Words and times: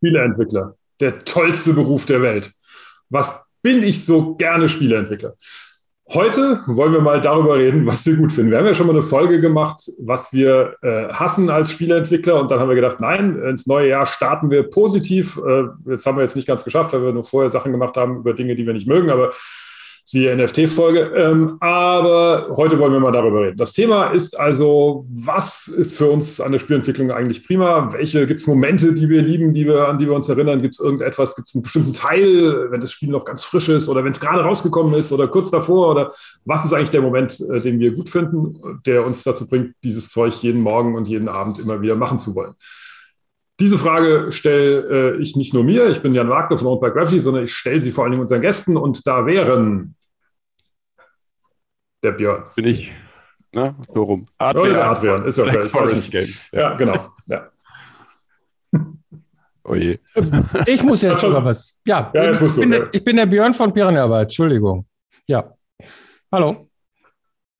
Spieleentwickler, 0.00 0.76
der 0.98 1.24
tollste 1.24 1.74
Beruf 1.74 2.06
der 2.06 2.22
Welt. 2.22 2.52
Was 3.10 3.44
bin 3.62 3.82
ich 3.82 4.04
so 4.04 4.34
gerne 4.36 4.68
Spieleentwickler? 4.68 5.34
Heute 6.12 6.58
wollen 6.66 6.92
wir 6.92 7.02
mal 7.02 7.20
darüber 7.20 7.58
reden, 7.58 7.86
was 7.86 8.04
wir 8.06 8.16
gut 8.16 8.32
finden. 8.32 8.50
Wir 8.50 8.58
haben 8.58 8.66
ja 8.66 8.74
schon 8.74 8.86
mal 8.86 8.94
eine 8.94 9.02
Folge 9.02 9.40
gemacht, 9.40 9.88
was 10.00 10.32
wir 10.32 10.74
äh, 10.82 11.08
hassen 11.08 11.50
als 11.50 11.70
Spieleentwickler. 11.70 12.40
Und 12.40 12.50
dann 12.50 12.58
haben 12.58 12.68
wir 12.68 12.74
gedacht, 12.74 12.98
nein, 12.98 13.40
ins 13.42 13.66
neue 13.66 13.90
Jahr 13.90 14.06
starten 14.06 14.50
wir 14.50 14.64
positiv. 14.70 15.38
Äh, 15.46 15.64
jetzt 15.86 16.06
haben 16.06 16.16
wir 16.16 16.22
jetzt 16.22 16.34
nicht 16.34 16.48
ganz 16.48 16.64
geschafft, 16.64 16.92
weil 16.92 17.04
wir 17.04 17.12
nur 17.12 17.22
vorher 17.22 17.50
Sachen 17.50 17.70
gemacht 17.70 17.96
haben 17.96 18.16
über 18.16 18.32
Dinge, 18.32 18.56
die 18.56 18.66
wir 18.66 18.72
nicht 18.72 18.88
mögen. 18.88 19.10
Aber 19.10 19.30
siehe 20.10 20.36
NFT-Folge. 20.36 21.12
Ähm, 21.14 21.56
aber 21.60 22.48
heute 22.56 22.78
wollen 22.80 22.92
wir 22.92 22.98
mal 22.98 23.12
darüber 23.12 23.42
reden. 23.42 23.56
Das 23.56 23.72
Thema 23.72 24.06
ist 24.06 24.38
also, 24.38 25.06
was 25.08 25.68
ist 25.68 25.96
für 25.96 26.10
uns 26.10 26.40
an 26.40 26.50
der 26.50 26.58
Spielentwicklung 26.58 27.12
eigentlich 27.12 27.46
prima? 27.46 27.92
Welche 27.92 28.26
gibt 28.26 28.40
es 28.40 28.46
Momente, 28.48 28.92
die 28.92 29.08
wir 29.08 29.22
lieben, 29.22 29.54
die 29.54 29.66
wir, 29.66 29.86
an 29.86 29.98
die 29.98 30.06
wir 30.06 30.14
uns 30.14 30.28
erinnern? 30.28 30.62
Gibt 30.62 30.74
es 30.74 30.80
irgendetwas, 30.80 31.36
gibt 31.36 31.48
es 31.48 31.54
einen 31.54 31.62
bestimmten 31.62 31.92
Teil, 31.92 32.72
wenn 32.72 32.80
das 32.80 32.90
Spiel 32.90 33.10
noch 33.10 33.24
ganz 33.24 33.44
frisch 33.44 33.68
ist 33.68 33.88
oder 33.88 34.02
wenn 34.02 34.10
es 34.10 34.20
gerade 34.20 34.42
rausgekommen 34.42 34.94
ist 34.94 35.12
oder 35.12 35.28
kurz 35.28 35.48
davor? 35.50 35.92
Oder 35.92 36.10
was 36.44 36.64
ist 36.64 36.72
eigentlich 36.72 36.90
der 36.90 37.02
Moment, 37.02 37.40
äh, 37.48 37.60
den 37.60 37.78
wir 37.78 37.92
gut 37.92 38.10
finden, 38.10 38.80
der 38.84 39.06
uns 39.06 39.22
dazu 39.22 39.46
bringt, 39.46 39.74
dieses 39.84 40.10
Zeug 40.10 40.34
jeden 40.42 40.60
Morgen 40.60 40.96
und 40.96 41.06
jeden 41.06 41.28
Abend 41.28 41.60
immer 41.60 41.80
wieder 41.80 41.94
machen 41.94 42.18
zu 42.18 42.34
wollen? 42.34 42.54
Diese 43.60 43.78
Frage 43.78 44.32
stelle 44.32 45.18
äh, 45.18 45.22
ich 45.22 45.36
nicht 45.36 45.54
nur 45.54 45.62
mir, 45.62 45.88
ich 45.88 46.00
bin 46.00 46.14
Jan 46.14 46.30
Wagner 46.30 46.58
von 46.58 46.66
Owned 46.66 46.80
by 46.80 46.90
Gravity, 46.90 47.20
sondern 47.20 47.44
ich 47.44 47.52
stelle 47.52 47.80
sie 47.80 47.92
vor 47.92 48.02
allen 48.02 48.10
Dingen 48.10 48.22
unseren 48.22 48.40
Gästen 48.40 48.76
und 48.76 49.06
da 49.06 49.24
wären 49.26 49.94
der 52.02 52.12
Björn. 52.12 52.44
Bin 52.54 52.66
ich. 52.66 52.92
Ne? 53.52 53.74
So 53.92 54.02
rum. 54.02 54.26
Adrian. 54.38 54.66
Oder 54.66 54.74
der 54.74 54.90
Adrian, 54.90 55.24
ist 55.24 55.38
okay, 55.38 55.66
ich 55.66 55.74
weiß 55.74 55.96
nicht. 55.96 56.10
Game. 56.10 56.28
Ja, 56.52 56.74
genau. 56.74 57.12
Ja. 57.26 57.50
Oh 59.64 59.74
je. 59.74 59.98
Ich 60.66 60.82
muss 60.82 61.02
jetzt 61.02 61.20
sogar 61.20 61.44
was. 61.44 61.78
Ja, 61.86 62.10
ja 62.14 62.30
ich, 62.30 62.56
bin 62.56 62.70
der, 62.70 62.88
ich 62.92 63.04
bin 63.04 63.16
der 63.16 63.26
Björn 63.26 63.54
von 63.54 63.72
Piranha 63.72 64.20
Entschuldigung. 64.20 64.86
Ja. 65.26 65.52
Hallo. 66.32 66.68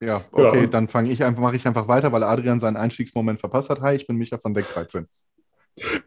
Ja, 0.03 0.23
okay, 0.33 0.61
genau. 0.61 0.71
dann 0.71 0.89
fange 0.89 1.11
ich 1.11 1.23
einfach, 1.23 1.43
mache 1.43 1.57
ich 1.57 1.67
einfach 1.67 1.87
weiter, 1.87 2.11
weil 2.11 2.23
Adrian 2.23 2.59
seinen 2.59 2.79
Einstiegsmoment 2.79 3.39
verpasst 3.39 3.69
hat. 3.69 3.83
Hi, 3.83 3.95
ich 3.95 4.07
bin 4.07 4.17
Micha 4.17 4.39
von 4.39 4.55
Deck 4.55 4.67
13. 4.73 5.07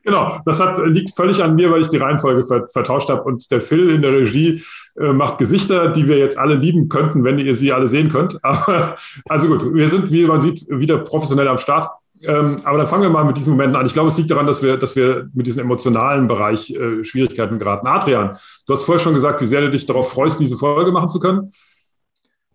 Genau, 0.04 0.40
das 0.46 0.60
hat, 0.60 0.78
liegt 0.86 1.16
völlig 1.16 1.42
an 1.42 1.56
mir, 1.56 1.72
weil 1.72 1.82
ich 1.82 1.88
die 1.88 1.98
Reihenfolge 1.98 2.44
ver, 2.44 2.68
vertauscht 2.70 3.10
habe. 3.10 3.24
Und 3.24 3.50
der 3.52 3.62
Phil 3.62 3.90
in 3.90 4.02
der 4.02 4.12
Regie 4.12 4.62
äh, 5.00 5.14
macht 5.14 5.38
Gesichter, 5.38 5.90
die 5.90 6.08
wir 6.08 6.18
jetzt 6.18 6.38
alle 6.38 6.56
lieben 6.56 6.90
könnten, 6.90 7.24
wenn 7.24 7.40
ihr 7.40 7.54
sie 7.56 7.74
alle 7.74 7.88
sehen 7.88 8.10
könnt. 8.10 8.38
Aber, 8.44 8.96
also 9.28 9.48
gut, 9.48 9.74
wir 9.74 9.88
sind, 9.88 10.12
wie 10.12 10.26
man 10.26 10.42
sieht, 10.42 10.66
wieder 10.70 11.00
professionell 11.00 11.48
am 11.48 11.58
Start. 11.58 11.90
Ähm, 12.26 12.58
aber 12.64 12.78
dann 12.78 12.88
fangen 12.88 13.04
wir 13.04 13.10
mal 13.10 13.26
mit 13.26 13.36
diesen 13.36 13.52
Momenten 13.52 13.76
an. 13.76 13.86
Ich 13.86 13.92
glaube, 13.92 14.08
es 14.08 14.18
liegt 14.18 14.32
daran, 14.32 14.48
dass 14.48 14.64
wir, 14.64 14.78
dass 14.78 14.96
wir 14.96 15.30
mit 15.34 15.46
diesem 15.46 15.64
emotionalen 15.64 16.26
Bereich 16.28 16.72
äh, 16.72 17.04
Schwierigkeiten 17.04 17.58
geraten. 17.60 17.86
Adrian, 17.88 18.32
du 18.66 18.74
hast 18.74 18.86
vorher 18.86 19.04
schon 19.04 19.14
gesagt, 19.14 19.42
wie 19.42 19.46
sehr 19.46 19.60
du 19.60 19.70
dich 19.70 19.86
darauf 19.86 20.12
freust, 20.12 20.40
diese 20.40 20.58
Folge 20.58 20.94
machen 20.94 21.10
zu 21.10 21.20
können. 21.20 21.50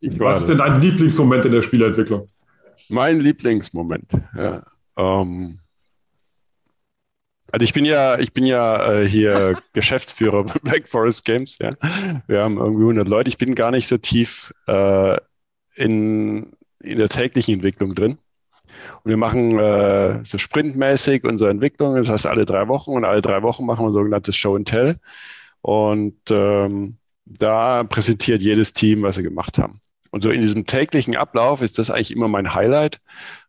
Was 0.00 0.40
ist 0.40 0.48
denn 0.48 0.58
dein 0.58 0.80
Lieblingsmoment 0.80 1.44
in 1.44 1.52
der 1.52 1.60
Spielentwicklung? 1.60 2.30
Mein 2.88 3.20
Lieblingsmoment, 3.20 4.10
ja. 4.34 4.62
Ähm 4.96 5.58
also 7.50 7.64
ich 7.64 7.72
bin 7.72 7.84
ja, 7.84 8.18
ich 8.18 8.32
bin 8.32 8.44
ja 8.44 8.90
äh, 8.90 9.08
hier 9.08 9.58
Geschäftsführer 9.72 10.44
bei 10.44 10.54
Black 10.62 10.88
Forest 10.88 11.24
Games, 11.24 11.56
ja. 11.60 11.72
Wir 12.26 12.42
haben 12.42 12.58
irgendwie 12.58 12.82
100 12.82 13.08
Leute. 13.08 13.28
Ich 13.28 13.38
bin 13.38 13.54
gar 13.54 13.70
nicht 13.70 13.88
so 13.88 13.96
tief 13.98 14.52
äh, 14.66 15.16
in, 15.74 16.52
in 16.80 16.98
der 16.98 17.08
täglichen 17.08 17.54
Entwicklung 17.54 17.94
drin. 17.94 18.18
Und 19.02 19.10
wir 19.10 19.16
machen 19.16 19.58
äh, 19.58 20.24
so 20.24 20.38
sprintmäßig 20.38 21.24
unsere 21.24 21.50
Entwicklung, 21.50 21.96
das 21.96 22.08
heißt 22.08 22.26
alle 22.26 22.44
drei 22.46 22.68
Wochen 22.68 22.92
und 22.92 23.04
alle 23.04 23.22
drei 23.22 23.42
Wochen 23.42 23.66
machen 23.66 23.86
wir 23.86 23.92
sogenanntes 23.92 24.36
Show 24.36 24.56
and 24.56 24.68
Tell. 24.68 24.96
Und 25.62 26.18
ähm, 26.30 26.98
da 27.24 27.84
präsentiert 27.84 28.42
jedes 28.42 28.72
Team, 28.72 29.02
was 29.02 29.16
sie 29.16 29.22
gemacht 29.22 29.58
haben. 29.58 29.80
Und 30.10 30.22
so 30.22 30.30
in 30.30 30.40
diesem 30.40 30.66
täglichen 30.66 31.16
Ablauf 31.16 31.62
ist 31.62 31.78
das 31.78 31.90
eigentlich 31.90 32.10
immer 32.12 32.28
mein 32.28 32.54
Highlight, 32.54 33.00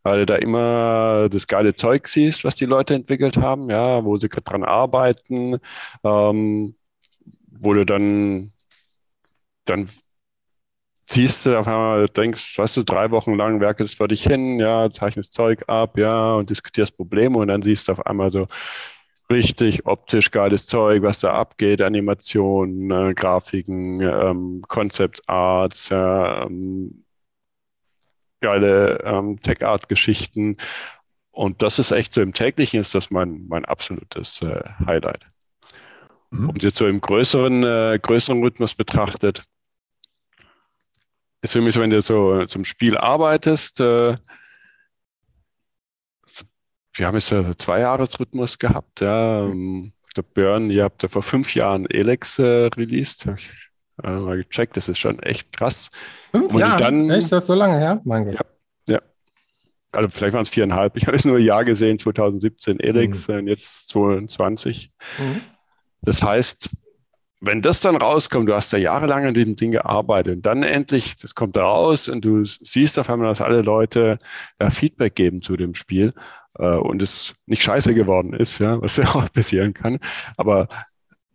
weil 0.02 0.20
du 0.20 0.26
da 0.26 0.36
immer 0.36 1.28
das 1.30 1.46
geile 1.46 1.74
Zeug 1.74 2.08
siehst, 2.08 2.44
was 2.44 2.56
die 2.56 2.66
Leute 2.66 2.94
entwickelt 2.94 3.36
haben, 3.36 3.70
ja, 3.70 4.04
wo 4.04 4.16
sie 4.18 4.28
gerade 4.28 4.44
dran 4.44 4.64
arbeiten, 4.64 5.58
ähm, 6.04 6.74
wo 7.60 7.74
du 7.74 7.84
dann, 7.86 8.52
dann 9.64 9.88
siehst 11.10 11.46
du 11.46 11.58
auf 11.58 11.66
einmal, 11.66 12.06
denkst, 12.08 12.58
weißt 12.58 12.76
du, 12.76 12.82
drei 12.84 13.10
Wochen 13.10 13.34
lang 13.34 13.60
werkelst 13.60 13.96
vor 13.96 14.08
dich 14.08 14.22
hin, 14.22 14.60
ja, 14.60 14.90
zeichnest 14.90 15.32
Zeug 15.34 15.64
ab, 15.68 15.98
ja, 15.98 16.34
und 16.34 16.50
diskutierst 16.50 16.96
Probleme 16.96 17.38
und 17.38 17.48
dann 17.48 17.62
siehst 17.62 17.88
du 17.88 17.92
auf 17.92 18.06
einmal 18.06 18.30
so, 18.30 18.46
richtig 19.30 19.86
optisch 19.86 20.30
geiles 20.30 20.66
Zeug, 20.66 21.02
was 21.02 21.20
da 21.20 21.32
abgeht, 21.32 21.80
Animationen, 21.80 22.90
äh, 22.90 23.14
Grafiken, 23.14 24.00
ähm, 24.00 24.62
Concept 24.66 25.28
Arts, 25.28 25.90
ähm, 25.92 27.04
geile 28.40 29.00
ähm, 29.04 29.40
Tech-Art-Geschichten. 29.40 30.56
Und 31.30 31.62
das 31.62 31.78
ist 31.78 31.90
echt 31.92 32.12
so 32.12 32.22
im 32.22 32.34
täglichen 32.34 32.80
ist 32.80 32.94
das 32.94 33.10
mein, 33.10 33.46
mein 33.48 33.64
absolutes 33.64 34.42
äh, 34.42 34.62
Highlight. 34.84 35.26
Mhm. 36.30 36.50
Und 36.50 36.62
jetzt 36.62 36.78
so 36.78 36.86
im 36.86 37.00
größeren, 37.00 37.64
äh, 37.64 37.98
größeren 38.00 38.42
Rhythmus 38.42 38.74
betrachtet, 38.74 39.44
ist 41.42 41.52
für 41.52 41.60
mich, 41.60 41.76
wenn 41.76 41.90
du 41.90 42.02
so 42.02 42.44
zum 42.46 42.64
Spiel 42.64 42.96
arbeitest, 42.96 43.80
äh, 43.80 44.16
wir 46.94 47.06
haben 47.06 47.16
jetzt 47.16 47.30
ja 47.30 47.56
zwei 47.56 47.80
Jahresrhythmus 47.80 48.58
gehabt. 48.58 49.00
Ja. 49.00 49.44
Ähm, 49.44 49.92
ich 50.08 50.14
glaube, 50.14 50.28
Björn, 50.34 50.70
ihr 50.70 50.84
habt 50.84 51.02
ja 51.02 51.08
vor 51.08 51.22
fünf 51.22 51.54
Jahren 51.54 51.88
Elex 51.88 52.38
äh, 52.38 52.66
released. 52.76 53.26
Habe 53.26 53.38
ich 53.38 53.50
äh, 54.02 54.10
mal 54.10 54.36
gecheckt. 54.36 54.76
Das 54.76 54.88
ist 54.88 54.98
schon 54.98 55.20
echt 55.20 55.52
krass. 55.52 55.90
Fünf 56.32 56.52
Jahre? 56.54 56.82
Dann, 56.82 57.10
echt? 57.10 57.30
Das 57.30 57.44
ist 57.44 57.46
so 57.46 57.54
lange 57.54 57.78
her? 57.78 58.00
Mein 58.04 58.24
Gott. 58.24 58.34
Ja, 58.34 58.94
ja. 58.94 59.02
Also 59.92 60.08
vielleicht 60.08 60.34
waren 60.34 60.42
es 60.42 60.48
viereinhalb. 60.48 60.96
Ich 60.96 61.06
habe 61.06 61.16
es 61.16 61.24
nur 61.24 61.36
ein 61.36 61.44
Jahr 61.44 61.64
gesehen, 61.64 61.98
2017 61.98 62.80
Elex 62.80 63.28
mhm. 63.28 63.36
und 63.36 63.46
jetzt 63.46 63.88
2020. 63.90 64.90
Mhm. 65.18 65.40
Das 66.02 66.22
heißt, 66.22 66.70
wenn 67.40 67.62
das 67.62 67.80
dann 67.80 67.96
rauskommt, 67.96 68.48
du 68.48 68.54
hast 68.54 68.72
da 68.72 68.76
jahrelang 68.76 69.24
an 69.24 69.34
dem 69.34 69.56
Ding 69.56 69.70
gearbeitet 69.70 70.36
und 70.36 70.42
dann 70.46 70.62
endlich, 70.62 71.16
das 71.16 71.34
kommt 71.34 71.56
da 71.56 71.62
raus 71.62 72.08
und 72.08 72.22
du 72.24 72.44
siehst 72.44 72.98
auf 72.98 73.08
einmal, 73.08 73.28
dass 73.28 73.40
alle 73.40 73.62
Leute 73.62 74.18
da 74.58 74.70
Feedback 74.70 75.14
geben 75.14 75.40
zu 75.40 75.56
dem 75.56 75.74
Spiel 75.74 76.12
und 76.66 77.02
es 77.02 77.34
nicht 77.46 77.62
scheiße 77.62 77.94
geworden 77.94 78.32
ist, 78.32 78.58
ja, 78.58 78.80
was 78.80 78.96
ja 78.96 79.04
auch 79.14 79.32
passieren 79.32 79.74
kann. 79.74 79.98
Aber 80.36 80.68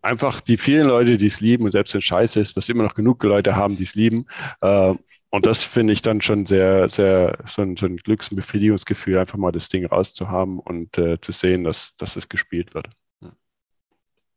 einfach 0.02 0.40
die 0.40 0.56
vielen 0.56 0.86
Leute, 0.86 1.16
die 1.16 1.26
es 1.26 1.40
lieben 1.40 1.64
und 1.64 1.72
selbst 1.72 1.94
wenn 1.94 1.98
es 1.98 2.04
scheiße 2.04 2.40
ist, 2.40 2.56
was 2.56 2.68
immer 2.68 2.84
noch 2.84 2.94
genug 2.94 3.22
Leute 3.22 3.56
haben, 3.56 3.76
die 3.76 3.84
es 3.84 3.94
lieben. 3.94 4.26
Äh, 4.60 4.94
und 5.30 5.44
das 5.44 5.64
finde 5.64 5.92
ich 5.92 6.02
dann 6.02 6.22
schon 6.22 6.46
sehr, 6.46 6.88
sehr 6.88 7.38
so 7.46 7.62
ein, 7.62 7.76
so 7.76 7.86
ein 7.86 7.96
Glücks- 7.96 8.30
und 8.30 8.36
Befriedigungsgefühl, 8.36 9.18
einfach 9.18 9.36
mal 9.36 9.52
das 9.52 9.68
Ding 9.68 9.84
rauszuhaben 9.84 10.60
und 10.60 10.96
äh, 10.98 11.20
zu 11.20 11.32
sehen, 11.32 11.64
dass, 11.64 11.94
dass 11.96 12.16
es 12.16 12.28
gespielt 12.28 12.74
wird. 12.74 12.88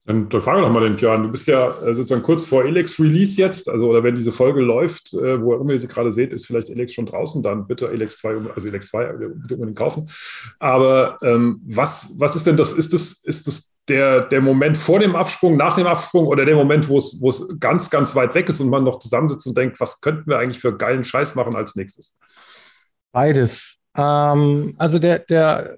Dann, 0.10 0.28
dann 0.28 0.44
wir 0.44 0.62
doch 0.62 0.72
mal 0.72 0.80
den 0.82 0.96
Björn. 0.96 1.22
Du 1.22 1.30
bist 1.30 1.48
ja 1.48 1.70
äh, 1.84 1.94
sozusagen 1.94 2.24
kurz 2.24 2.44
vor 2.44 2.66
Elex 2.66 3.00
Release 3.00 3.40
jetzt, 3.40 3.70
also 3.70 3.90
oder 3.90 4.04
wenn 4.04 4.16
diese 4.16 4.32
Folge 4.32 4.60
läuft, 4.60 5.14
äh, 5.14 5.40
wo 5.40 5.54
immer 5.54 5.74
ihr 5.74 5.80
sie 5.80 5.86
gerade 5.86 6.12
seht, 6.12 6.34
ist 6.34 6.48
vielleicht 6.48 6.72
Elex 6.72 6.94
schon 6.94 7.06
draußen, 7.06 7.44
dann 7.44 7.68
bitte 7.68 7.88
Elex 7.92 8.18
2, 8.18 8.38
also 8.56 8.68
Elex 8.68 8.90
2 8.90 9.06
bitte 9.14 9.54
unbedingt 9.54 9.78
kaufen. 9.78 10.10
Aber 10.58 11.20
ähm, 11.22 11.62
was, 11.64 12.12
was 12.18 12.36
ist 12.36 12.48
denn 12.48 12.58
das? 12.58 12.74
Ist 12.74 12.92
das, 12.92 13.22
ist 13.24 13.46
das 13.46 13.72
der, 13.88 14.22
der 14.22 14.42
Moment 14.42 14.80
vor 14.80 14.98
dem 14.98 15.16
Absprung, 15.16 15.58
nach 15.58 15.76
dem 15.76 15.86
Absprung 15.86 16.26
oder 16.26 16.44
der 16.44 16.56
Moment, 16.56 16.90
wo 16.90 16.98
es 16.98 17.48
ganz, 17.60 17.92
ganz 17.92 18.16
weit 18.16 18.34
weg 18.34 18.50
ist 18.50 18.60
und 18.62 18.70
man 18.70 18.84
noch 18.84 18.98
zusammensitzt 18.98 19.46
und 19.46 19.56
denkt, 19.56 19.80
was 19.80 20.02
könnten 20.02 20.28
wir 20.28 20.40
eigentlich 20.40 20.60
für 20.60 20.76
geilen 20.76 21.04
Scheiß 21.04 21.36
machen 21.36 21.56
als 21.56 21.76
nächstes? 21.76 22.18
Beides. 23.12 23.79
Ähm, 23.96 24.76
also 24.78 25.00
der, 25.00 25.20
der 25.20 25.78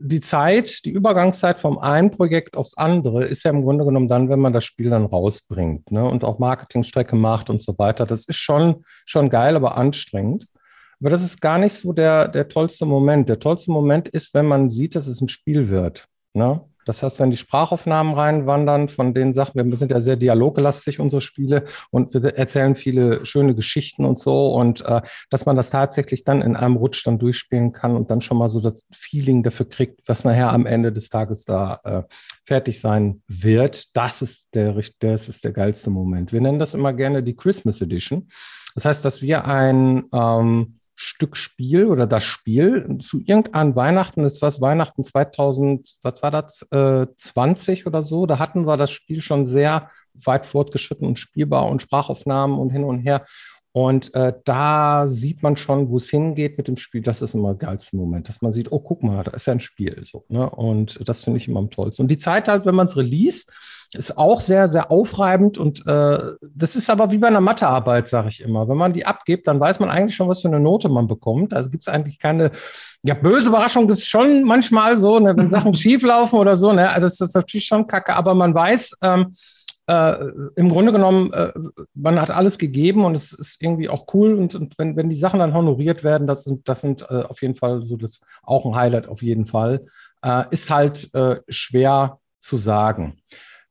die 0.00 0.20
Zeit, 0.20 0.84
die 0.84 0.90
Übergangszeit 0.90 1.60
vom 1.60 1.78
einen 1.78 2.10
Projekt 2.10 2.56
aufs 2.56 2.76
andere 2.76 3.24
ist 3.24 3.44
ja 3.44 3.50
im 3.50 3.62
Grunde 3.62 3.84
genommen 3.84 4.08
dann, 4.08 4.28
wenn 4.28 4.40
man 4.40 4.52
das 4.52 4.64
Spiel 4.64 4.90
dann 4.90 5.06
rausbringt 5.06 5.90
ne? 5.90 6.04
und 6.04 6.24
auch 6.24 6.38
Marketingstrecke 6.38 7.16
macht 7.16 7.50
und 7.50 7.60
so 7.60 7.76
weiter. 7.78 8.06
Das 8.06 8.24
ist 8.26 8.38
schon, 8.38 8.84
schon 9.06 9.30
geil, 9.30 9.56
aber 9.56 9.76
anstrengend. 9.76 10.46
Aber 11.00 11.10
das 11.10 11.22
ist 11.22 11.40
gar 11.40 11.58
nicht 11.58 11.74
so 11.74 11.92
der, 11.92 12.28
der 12.28 12.48
tollste 12.48 12.84
Moment. 12.86 13.28
Der 13.28 13.38
tollste 13.38 13.70
Moment 13.70 14.08
ist, 14.08 14.34
wenn 14.34 14.46
man 14.46 14.68
sieht, 14.68 14.96
dass 14.96 15.06
es 15.06 15.20
ein 15.20 15.28
Spiel 15.28 15.68
wird. 15.68 16.06
Ne? 16.34 16.60
Das 16.88 17.02
heißt, 17.02 17.20
wenn 17.20 17.30
die 17.30 17.36
Sprachaufnahmen 17.36 18.14
reinwandern 18.14 18.88
von 18.88 19.12
den 19.12 19.34
Sachen, 19.34 19.70
wir 19.70 19.76
sind 19.76 19.90
ja 19.90 20.00
sehr 20.00 20.16
dialoglastig, 20.16 21.00
unsere 21.00 21.20
Spiele, 21.20 21.64
und 21.90 22.14
wir 22.14 22.24
erzählen 22.34 22.74
viele 22.74 23.26
schöne 23.26 23.54
Geschichten 23.54 24.06
und 24.06 24.18
so, 24.18 24.54
und 24.54 24.80
äh, 24.86 25.02
dass 25.28 25.44
man 25.44 25.54
das 25.54 25.68
tatsächlich 25.68 26.24
dann 26.24 26.40
in 26.40 26.56
einem 26.56 26.76
Rutsch 26.76 27.06
dann 27.06 27.18
durchspielen 27.18 27.72
kann 27.72 27.94
und 27.94 28.10
dann 28.10 28.22
schon 28.22 28.38
mal 28.38 28.48
so 28.48 28.60
das 28.60 28.86
Feeling 28.90 29.42
dafür 29.42 29.68
kriegt, 29.68 30.00
was 30.08 30.24
nachher 30.24 30.50
am 30.50 30.64
Ende 30.64 30.90
des 30.90 31.10
Tages 31.10 31.44
da 31.44 31.78
äh, 31.84 32.02
fertig 32.46 32.80
sein 32.80 33.20
wird, 33.26 33.94
das 33.94 34.22
ist 34.22 34.54
der, 34.54 34.74
das 35.00 35.28
ist 35.28 35.44
der 35.44 35.52
geilste 35.52 35.90
Moment. 35.90 36.32
Wir 36.32 36.40
nennen 36.40 36.58
das 36.58 36.72
immer 36.72 36.94
gerne 36.94 37.22
die 37.22 37.36
Christmas 37.36 37.82
Edition. 37.82 38.30
Das 38.74 38.86
heißt, 38.86 39.04
dass 39.04 39.20
wir 39.20 39.44
ein 39.44 40.04
ähm, 40.14 40.77
Stück 41.00 41.36
Spiel 41.36 41.86
oder 41.86 42.08
das 42.08 42.24
Spiel 42.24 42.98
zu 42.98 43.20
irgendeinem 43.20 43.76
Weihnachten, 43.76 44.24
das 44.24 44.42
war 44.42 44.50
Weihnachten 44.60 45.04
2000, 45.04 45.98
was 46.02 46.22
war 46.24 46.32
das, 46.32 46.62
äh, 46.72 47.06
20 47.16 47.86
oder 47.86 48.02
so, 48.02 48.26
da 48.26 48.40
hatten 48.40 48.66
wir 48.66 48.76
das 48.76 48.90
Spiel 48.90 49.22
schon 49.22 49.44
sehr 49.44 49.92
weit 50.14 50.44
fortgeschritten 50.44 51.06
und 51.06 51.16
spielbar 51.16 51.68
und 51.68 51.82
Sprachaufnahmen 51.82 52.58
und 52.58 52.70
hin 52.70 52.82
und 52.82 52.98
her. 52.98 53.24
Und 53.72 54.14
äh, 54.14 54.32
da 54.44 55.06
sieht 55.06 55.42
man 55.42 55.56
schon, 55.56 55.90
wo 55.90 55.98
es 55.98 56.08
hingeht 56.08 56.56
mit 56.56 56.68
dem 56.68 56.76
Spiel. 56.76 57.02
Das 57.02 57.22
ist 57.22 57.34
immer 57.34 57.54
der 57.54 57.68
geilste 57.68 57.96
Moment, 57.96 58.28
dass 58.28 58.40
man 58.40 58.50
sieht, 58.50 58.72
oh, 58.72 58.80
guck 58.80 59.02
mal, 59.02 59.22
da 59.22 59.32
ist 59.32 59.46
ja 59.46 59.52
ein 59.52 59.60
Spiel. 59.60 60.00
So, 60.04 60.24
ne? 60.28 60.48
Und 60.48 60.98
das 61.06 61.22
finde 61.22 61.36
ich 61.36 61.48
immer 61.48 61.60
am 61.60 61.70
tollsten. 61.70 62.02
Und 62.02 62.10
die 62.10 62.16
Zeit 62.16 62.48
halt, 62.48 62.64
wenn 62.66 62.74
man 62.74 62.86
es 62.86 62.96
release, 62.96 63.46
ist 63.94 64.18
auch 64.18 64.40
sehr, 64.40 64.68
sehr 64.68 64.90
aufreibend. 64.90 65.58
Und 65.58 65.86
äh, 65.86 66.18
das 66.54 66.76
ist 66.76 66.90
aber 66.90 67.10
wie 67.10 67.18
bei 67.18 67.28
einer 67.28 67.40
Mathearbeit, 67.40 68.08
sage 68.08 68.28
ich 68.28 68.40
immer. 68.40 68.68
Wenn 68.68 68.76
man 68.76 68.92
die 68.92 69.06
abgibt, 69.06 69.46
dann 69.46 69.60
weiß 69.60 69.80
man 69.80 69.90
eigentlich 69.90 70.16
schon, 70.16 70.28
was 70.28 70.42
für 70.42 70.48
eine 70.48 70.60
Note 70.60 70.88
man 70.88 71.06
bekommt. 71.06 71.54
Also 71.54 71.70
gibt 71.70 71.86
es 71.86 71.92
eigentlich 71.92 72.18
keine, 72.18 72.50
ja, 73.02 73.14
böse 73.14 73.48
Überraschung 73.48 73.86
gibt 73.86 73.98
es 73.98 74.06
schon 74.06 74.44
manchmal 74.44 74.96
so, 74.96 75.18
ne, 75.18 75.36
wenn 75.36 75.48
Sachen 75.48 75.74
schieflaufen 75.74 76.38
oder 76.38 76.56
so. 76.56 76.72
Ne? 76.72 76.90
Also 76.90 77.06
das 77.06 77.20
ist 77.20 77.34
natürlich 77.34 77.66
schon 77.66 77.86
kacke, 77.86 78.14
aber 78.14 78.34
man 78.34 78.54
weiß, 78.54 78.98
ähm, 79.02 79.36
äh, 79.88 80.30
im 80.56 80.68
Grunde 80.68 80.92
genommen, 80.92 81.32
äh, 81.32 81.50
man 81.94 82.20
hat 82.20 82.30
alles 82.30 82.58
gegeben 82.58 83.06
und 83.06 83.16
es 83.16 83.32
ist 83.32 83.62
irgendwie 83.62 83.88
auch 83.88 84.06
cool. 84.12 84.34
Und, 84.34 84.54
und 84.54 84.74
wenn, 84.78 84.96
wenn 84.96 85.08
die 85.08 85.16
Sachen 85.16 85.40
dann 85.40 85.54
honoriert 85.54 86.04
werden, 86.04 86.26
das 86.26 86.44
sind, 86.44 86.68
das 86.68 86.82
sind 86.82 87.02
äh, 87.10 87.22
auf 87.22 87.40
jeden 87.40 87.54
Fall 87.54 87.84
so 87.86 87.96
das 87.96 88.20
auch 88.42 88.66
ein 88.66 88.74
Highlight 88.74 89.08
auf 89.08 89.22
jeden 89.22 89.46
Fall. 89.46 89.86
Äh, 90.22 90.44
ist 90.50 90.68
halt 90.68 91.12
äh, 91.14 91.40
schwer 91.48 92.18
zu 92.38 92.58
sagen. 92.58 93.22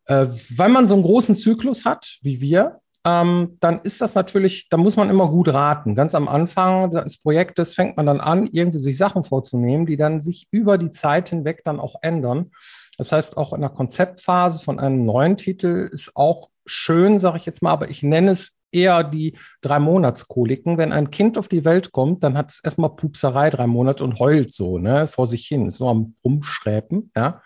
Äh, 0.05 0.25
weil 0.55 0.69
man 0.69 0.87
so 0.87 0.95
einen 0.95 1.03
großen 1.03 1.35
Zyklus 1.35 1.85
hat, 1.85 2.17
wie 2.21 2.41
wir, 2.41 2.79
ähm, 3.05 3.57
dann 3.59 3.79
ist 3.81 4.01
das 4.01 4.15
natürlich, 4.15 4.69
da 4.69 4.77
muss 4.77 4.97
man 4.97 5.11
immer 5.11 5.29
gut 5.29 5.49
raten. 5.49 5.93
Ganz 5.93 6.15
am 6.15 6.27
Anfang 6.27 6.89
des 6.89 7.21
Projektes 7.21 7.75
fängt 7.75 7.95
man 7.95 8.07
dann 8.07 8.19
an, 8.19 8.49
irgendwie 8.51 8.79
sich 8.79 8.97
Sachen 8.97 9.23
vorzunehmen, 9.23 9.85
die 9.85 9.97
dann 9.97 10.19
sich 10.19 10.47
über 10.49 10.79
die 10.79 10.89
Zeit 10.89 11.29
hinweg 11.29 11.61
dann 11.63 11.79
auch 11.79 11.95
ändern. 12.01 12.51
Das 12.97 13.11
heißt, 13.11 13.37
auch 13.37 13.53
in 13.53 13.61
der 13.61 13.69
Konzeptphase 13.69 14.59
von 14.59 14.79
einem 14.79 15.05
neuen 15.05 15.37
Titel 15.37 15.89
ist 15.91 16.15
auch 16.15 16.49
schön, 16.65 17.19
sage 17.19 17.37
ich 17.37 17.45
jetzt 17.45 17.61
mal, 17.61 17.71
aber 17.71 17.89
ich 17.89 18.03
nenne 18.03 18.31
es 18.31 18.57
eher 18.71 19.03
die 19.03 19.37
drei 19.61 19.79
Monatskoliken. 19.79 20.77
Wenn 20.77 20.91
ein 20.91 21.09
Kind 21.11 21.37
auf 21.37 21.47
die 21.47 21.63
Welt 21.63 21.91
kommt, 21.91 22.23
dann 22.23 22.37
hat 22.37 22.49
es 22.49 22.59
erstmal 22.63 22.95
Pupserei 22.95 23.49
drei 23.49 23.67
Monate 23.67 24.03
und 24.03 24.19
heult 24.19 24.51
so, 24.51 24.77
ne, 24.77 25.07
vor 25.07 25.27
sich 25.27 25.47
hin, 25.47 25.67
ist 25.67 25.77
so 25.77 25.87
am 25.87 26.15
Rumschräpen, 26.23 27.11
ja. 27.15 27.41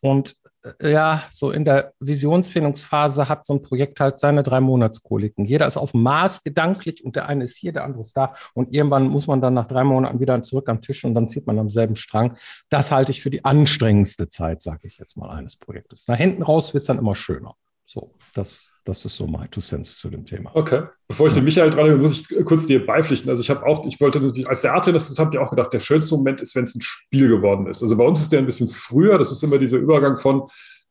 Und 0.00 0.36
ja, 0.80 1.24
so 1.30 1.50
in 1.50 1.64
der 1.64 1.92
Visionsfindungsphase 2.00 3.28
hat 3.28 3.46
so 3.46 3.54
ein 3.54 3.62
Projekt 3.62 4.00
halt 4.00 4.18
seine 4.18 4.42
drei 4.42 4.60
Monatskoliken. 4.60 5.44
Jeder 5.44 5.66
ist 5.66 5.76
auf 5.76 5.92
dem 5.92 6.02
Mars 6.02 6.42
gedanklich 6.42 7.04
und 7.04 7.16
der 7.16 7.28
eine 7.28 7.44
ist 7.44 7.56
hier, 7.56 7.72
der 7.72 7.84
andere 7.84 8.00
ist 8.00 8.16
da. 8.16 8.34
Und 8.54 8.72
irgendwann 8.72 9.08
muss 9.08 9.26
man 9.26 9.40
dann 9.40 9.54
nach 9.54 9.66
drei 9.66 9.84
Monaten 9.84 10.20
wieder 10.20 10.42
zurück 10.42 10.68
am 10.68 10.82
Tisch 10.82 11.04
und 11.04 11.14
dann 11.14 11.28
zieht 11.28 11.46
man 11.46 11.58
am 11.58 11.70
selben 11.70 11.96
Strang. 11.96 12.36
Das 12.68 12.90
halte 12.90 13.12
ich 13.12 13.22
für 13.22 13.30
die 13.30 13.44
anstrengendste 13.44 14.28
Zeit, 14.28 14.62
sage 14.62 14.86
ich 14.86 14.98
jetzt 14.98 15.16
mal, 15.16 15.30
eines 15.30 15.56
Projektes. 15.56 16.08
Nach 16.08 16.16
hinten 16.16 16.42
raus 16.42 16.74
wird 16.74 16.82
es 16.82 16.86
dann 16.86 16.98
immer 16.98 17.14
schöner. 17.14 17.54
So, 17.88 18.10
das, 18.34 18.74
das 18.84 19.04
ist 19.04 19.16
so 19.16 19.28
mein 19.28 19.48
Two 19.48 19.60
Cents 19.60 19.98
zu 19.98 20.10
dem 20.10 20.26
Thema. 20.26 20.50
Okay. 20.54 20.82
Bevor 21.06 21.28
ich 21.28 21.34
den 21.34 21.44
Michael 21.44 21.70
dran 21.70 22.00
muss 22.00 22.28
ich 22.28 22.44
kurz 22.44 22.66
dir 22.66 22.84
beipflichten. 22.84 23.30
Also 23.30 23.42
ich 23.42 23.48
habe 23.50 23.64
auch, 23.64 23.86
ich 23.86 24.00
wollte, 24.00 24.32
als 24.46 24.62
der 24.62 24.74
Artist, 24.74 25.08
das 25.08 25.18
habt 25.20 25.34
ihr 25.34 25.40
auch 25.40 25.50
gedacht, 25.50 25.72
der 25.72 25.78
schönste 25.78 26.16
Moment 26.16 26.40
ist, 26.40 26.56
wenn 26.56 26.64
es 26.64 26.74
ein 26.74 26.80
Spiel 26.80 27.28
geworden 27.28 27.68
ist. 27.68 27.84
Also 27.84 27.96
bei 27.96 28.04
uns 28.04 28.20
ist 28.20 28.32
der 28.32 28.40
ein 28.40 28.46
bisschen 28.46 28.68
früher. 28.68 29.18
Das 29.18 29.30
ist 29.30 29.42
immer 29.44 29.58
dieser 29.58 29.78
Übergang 29.78 30.18
von, 30.18 30.48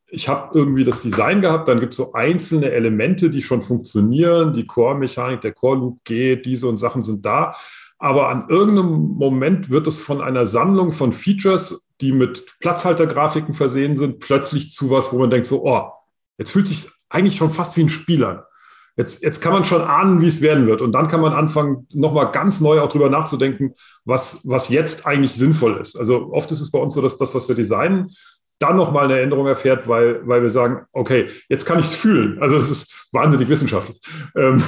ich 0.09 0.29
habe 0.29 0.57
irgendwie 0.57 0.85
das 0.85 1.01
Design 1.01 1.41
gehabt, 1.41 1.67
dann 1.67 1.81
gibt 1.81 1.93
es 1.93 1.97
so 1.97 2.13
einzelne 2.13 2.71
Elemente, 2.71 3.29
die 3.29 3.41
schon 3.41 3.61
funktionieren. 3.61 4.53
Die 4.53 4.65
Core-Mechanik, 4.65 5.41
der 5.41 5.51
Core-Loop 5.51 6.05
geht, 6.05 6.45
diese 6.45 6.67
und 6.69 6.77
Sachen 6.77 7.01
sind 7.01 7.25
da. 7.25 7.53
Aber 7.97 8.29
an 8.29 8.47
irgendeinem 8.47 9.15
Moment 9.15 9.69
wird 9.69 9.87
es 9.87 9.99
von 9.99 10.21
einer 10.21 10.45
Sammlung 10.45 10.93
von 10.93 11.11
Features, 11.11 11.89
die 11.99 12.13
mit 12.13 12.45
Platzhaltergrafiken 12.61 13.53
versehen 13.53 13.97
sind, 13.97 14.19
plötzlich 14.19 14.71
zu 14.71 14.89
was, 14.89 15.11
wo 15.11 15.17
man 15.17 15.29
denkt 15.29 15.47
so, 15.47 15.65
oh, 15.65 15.91
Jetzt 16.37 16.51
fühlt 16.51 16.67
sich 16.67 16.89
eigentlich 17.09 17.35
schon 17.35 17.51
fast 17.51 17.77
wie 17.77 17.83
ein 17.83 17.89
Spiel 17.89 18.23
an. 18.23 18.41
Jetzt, 18.97 19.23
jetzt 19.23 19.41
kann 19.41 19.51
man 19.51 19.65
schon 19.65 19.81
ahnen, 19.81 20.21
wie 20.21 20.27
es 20.27 20.39
werden 20.39 20.67
wird. 20.67 20.81
Und 20.81 20.93
dann 20.93 21.09
kann 21.09 21.19
man 21.19 21.33
anfangen, 21.33 21.85
nochmal 21.91 22.31
ganz 22.31 22.61
neu 22.61 22.79
auch 22.79 22.89
drüber 22.89 23.09
nachzudenken, 23.09 23.73
was, 24.05 24.39
was 24.43 24.69
jetzt 24.69 25.05
eigentlich 25.05 25.33
sinnvoll 25.33 25.77
ist. 25.81 25.99
Also 25.99 26.31
oft 26.31 26.49
ist 26.51 26.61
es 26.61 26.71
bei 26.71 26.79
uns 26.79 26.93
so, 26.93 27.01
dass 27.01 27.17
das, 27.17 27.35
was 27.35 27.49
wir 27.49 27.55
designen, 27.55 28.09
dann 28.59 28.77
nochmal 28.77 29.05
eine 29.05 29.19
Änderung 29.19 29.47
erfährt, 29.47 29.87
weil, 29.87 30.25
weil 30.25 30.41
wir 30.41 30.49
sagen, 30.49 30.85
okay, 30.93 31.27
jetzt 31.49 31.65
kann 31.65 31.79
ich 31.79 31.85
es 31.85 31.95
fühlen. 31.95 32.37
Also 32.41 32.55
es 32.57 32.69
ist 32.69 33.07
wahnsinnig 33.11 33.49
wissenschaftlich. 33.49 33.99
Ähm, 34.35 34.63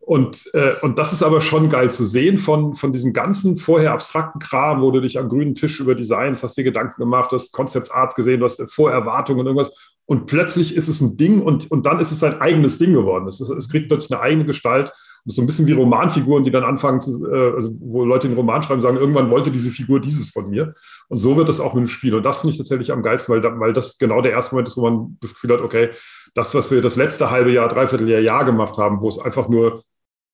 und, 0.00 0.50
äh, 0.54 0.72
und 0.82 0.98
das 0.98 1.12
ist 1.12 1.22
aber 1.22 1.40
schon 1.40 1.68
geil 1.68 1.90
zu 1.90 2.04
sehen 2.04 2.38
von, 2.38 2.74
von 2.74 2.92
diesem 2.92 3.12
ganzen 3.12 3.56
vorher 3.56 3.92
abstrakten 3.92 4.40
Kram, 4.40 4.82
wo 4.82 4.90
du 4.90 5.00
dich 5.00 5.18
am 5.18 5.28
grünen 5.28 5.54
Tisch 5.54 5.78
über 5.78 5.94
Designs, 5.94 6.42
hast 6.42 6.56
dir 6.56 6.64
Gedanken 6.64 7.00
gemacht, 7.00 7.30
hast 7.32 7.52
Concept 7.52 7.92
Art 7.92 8.16
gesehen, 8.16 8.40
du 8.40 8.44
hast 8.44 8.60
Vorerwartungen 8.72 9.40
und 9.40 9.46
irgendwas. 9.46 9.96
Und 10.04 10.26
plötzlich 10.26 10.74
ist 10.74 10.88
es 10.88 11.00
ein 11.00 11.16
Ding 11.16 11.40
und, 11.42 11.70
und 11.70 11.86
dann 11.86 12.00
ist 12.00 12.12
es 12.12 12.20
sein 12.20 12.40
eigenes 12.40 12.78
Ding 12.78 12.94
geworden. 12.94 13.28
Es, 13.28 13.40
ist, 13.40 13.50
es 13.50 13.68
kriegt 13.68 13.88
plötzlich 13.88 14.18
eine 14.18 14.22
eigene 14.22 14.46
Gestalt 14.46 14.92
das 15.24 15.32
ist 15.32 15.36
so 15.36 15.42
ein 15.42 15.46
bisschen 15.46 15.66
wie 15.66 15.72
Romanfiguren, 15.72 16.44
die 16.44 16.50
dann 16.50 16.64
anfangen 16.64 17.00
zu, 17.00 17.26
äh, 17.30 17.54
also 17.54 17.70
wo 17.80 18.04
Leute 18.04 18.28
den 18.28 18.36
Roman 18.36 18.62
schreiben, 18.62 18.82
sagen, 18.82 18.96
irgendwann 18.96 19.30
wollte 19.30 19.50
diese 19.50 19.70
Figur 19.70 20.00
dieses 20.00 20.30
von 20.30 20.48
mir. 20.48 20.72
Und 21.08 21.18
so 21.18 21.36
wird 21.36 21.48
das 21.48 21.60
auch 21.60 21.74
mit 21.74 21.82
dem 21.82 21.88
Spiel. 21.88 22.14
Und 22.14 22.24
das 22.24 22.40
finde 22.40 22.52
ich 22.52 22.58
tatsächlich 22.58 22.92
am 22.92 23.02
geilsten, 23.02 23.34
weil, 23.34 23.60
weil 23.60 23.72
das 23.72 23.98
genau 23.98 24.22
der 24.22 24.32
erste 24.32 24.54
Moment 24.54 24.68
ist, 24.68 24.76
wo 24.76 24.82
man 24.82 25.16
das 25.20 25.34
Gefühl 25.34 25.52
hat, 25.52 25.60
okay, 25.60 25.90
das, 26.34 26.54
was 26.54 26.70
wir 26.70 26.82
das 26.82 26.96
letzte 26.96 27.30
halbe 27.30 27.52
Jahr, 27.52 27.68
dreiviertel 27.68 28.08
Jahr, 28.08 28.20
Jahr 28.20 28.44
gemacht 28.44 28.78
haben, 28.78 29.00
wo 29.00 29.08
es 29.08 29.18
einfach 29.18 29.48
nur 29.48 29.82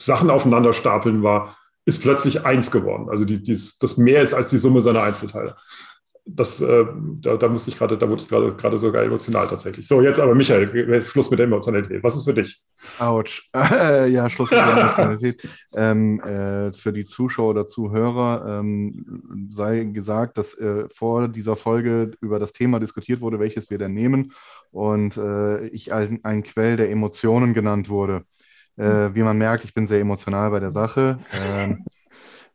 Sachen 0.01 0.31
aufeinander 0.31 0.73
stapeln 0.73 1.23
war, 1.23 1.57
ist 1.87 2.01
plötzlich 2.03 2.45
eins 2.47 2.71
geworden. 2.71 3.09
Also 3.11 3.25
die, 3.25 3.43
die, 3.43 3.59
das 3.81 3.97
mehr 3.97 4.23
ist 4.23 4.35
als 4.35 4.51
die 4.51 4.59
Summe 4.59 4.83
seiner 4.83 5.03
Einzelteile 5.03 5.57
das, 6.27 6.61
äh, 6.63 6.87
da, 7.21 7.37
da 7.37 7.49
musste 7.49 7.71
ich 7.71 7.77
gerade, 7.77 7.99
da 7.99 8.09
wurde 8.09 8.23
ich 8.23 8.29
gerade 8.29 8.55
gerade 8.55 8.79
sogar 8.79 9.03
emotional 9.03 9.47
tatsächlich. 9.47 9.87
So, 9.87 10.01
jetzt 10.01 10.19
aber 10.19 10.35
Michael, 10.35 11.03
Schluss 11.03 11.31
mit 11.31 11.39
der 11.39 11.47
Emotionalität. 11.47 12.03
Was 12.03 12.17
ist 12.17 12.25
für 12.25 12.33
dich? 12.33 12.63
Autsch. 12.99 13.51
Äh, 13.55 14.09
ja, 14.13 14.31
Schluss 14.31 14.51
mit 14.51 14.61
der 14.61 14.73
Emotionalität. 14.73 15.49
ähm, 15.77 16.21
äh, 16.21 16.73
für 16.73 16.93
die 16.95 17.05
Zuschauer 17.05 17.51
oder 17.51 17.67
Zuhörer 17.67 18.61
ähm, 18.61 19.51
sei 19.51 19.85
gesagt, 19.85 20.39
dass 20.39 20.55
äh, 20.55 20.89
vor 20.89 21.29
dieser 21.29 21.57
Folge 21.57 22.13
über 22.23 22.39
das 22.39 22.53
Thema 22.53 22.81
diskutiert 22.81 23.21
wurde, 23.21 23.39
welches 23.39 23.69
wir 23.69 23.77
denn 23.77 23.93
nehmen 23.93 24.33
und 24.71 25.19
äh, 25.19 25.67
ich 25.69 25.93
ein, 25.93 26.21
ein 26.23 26.43
Quell 26.43 26.77
der 26.77 26.91
Emotionen 26.91 27.53
genannt 27.53 27.91
wurde. 27.91 28.25
Äh, 28.77 29.15
wie 29.15 29.23
man 29.23 29.37
merkt, 29.39 29.65
ich 29.65 29.75
bin 29.75 29.87
sehr 29.87 30.01
emotional 30.01 30.51
bei 30.51 30.59
der 30.59 30.71
Sache. 30.71 31.19
Ähm, 31.33 31.85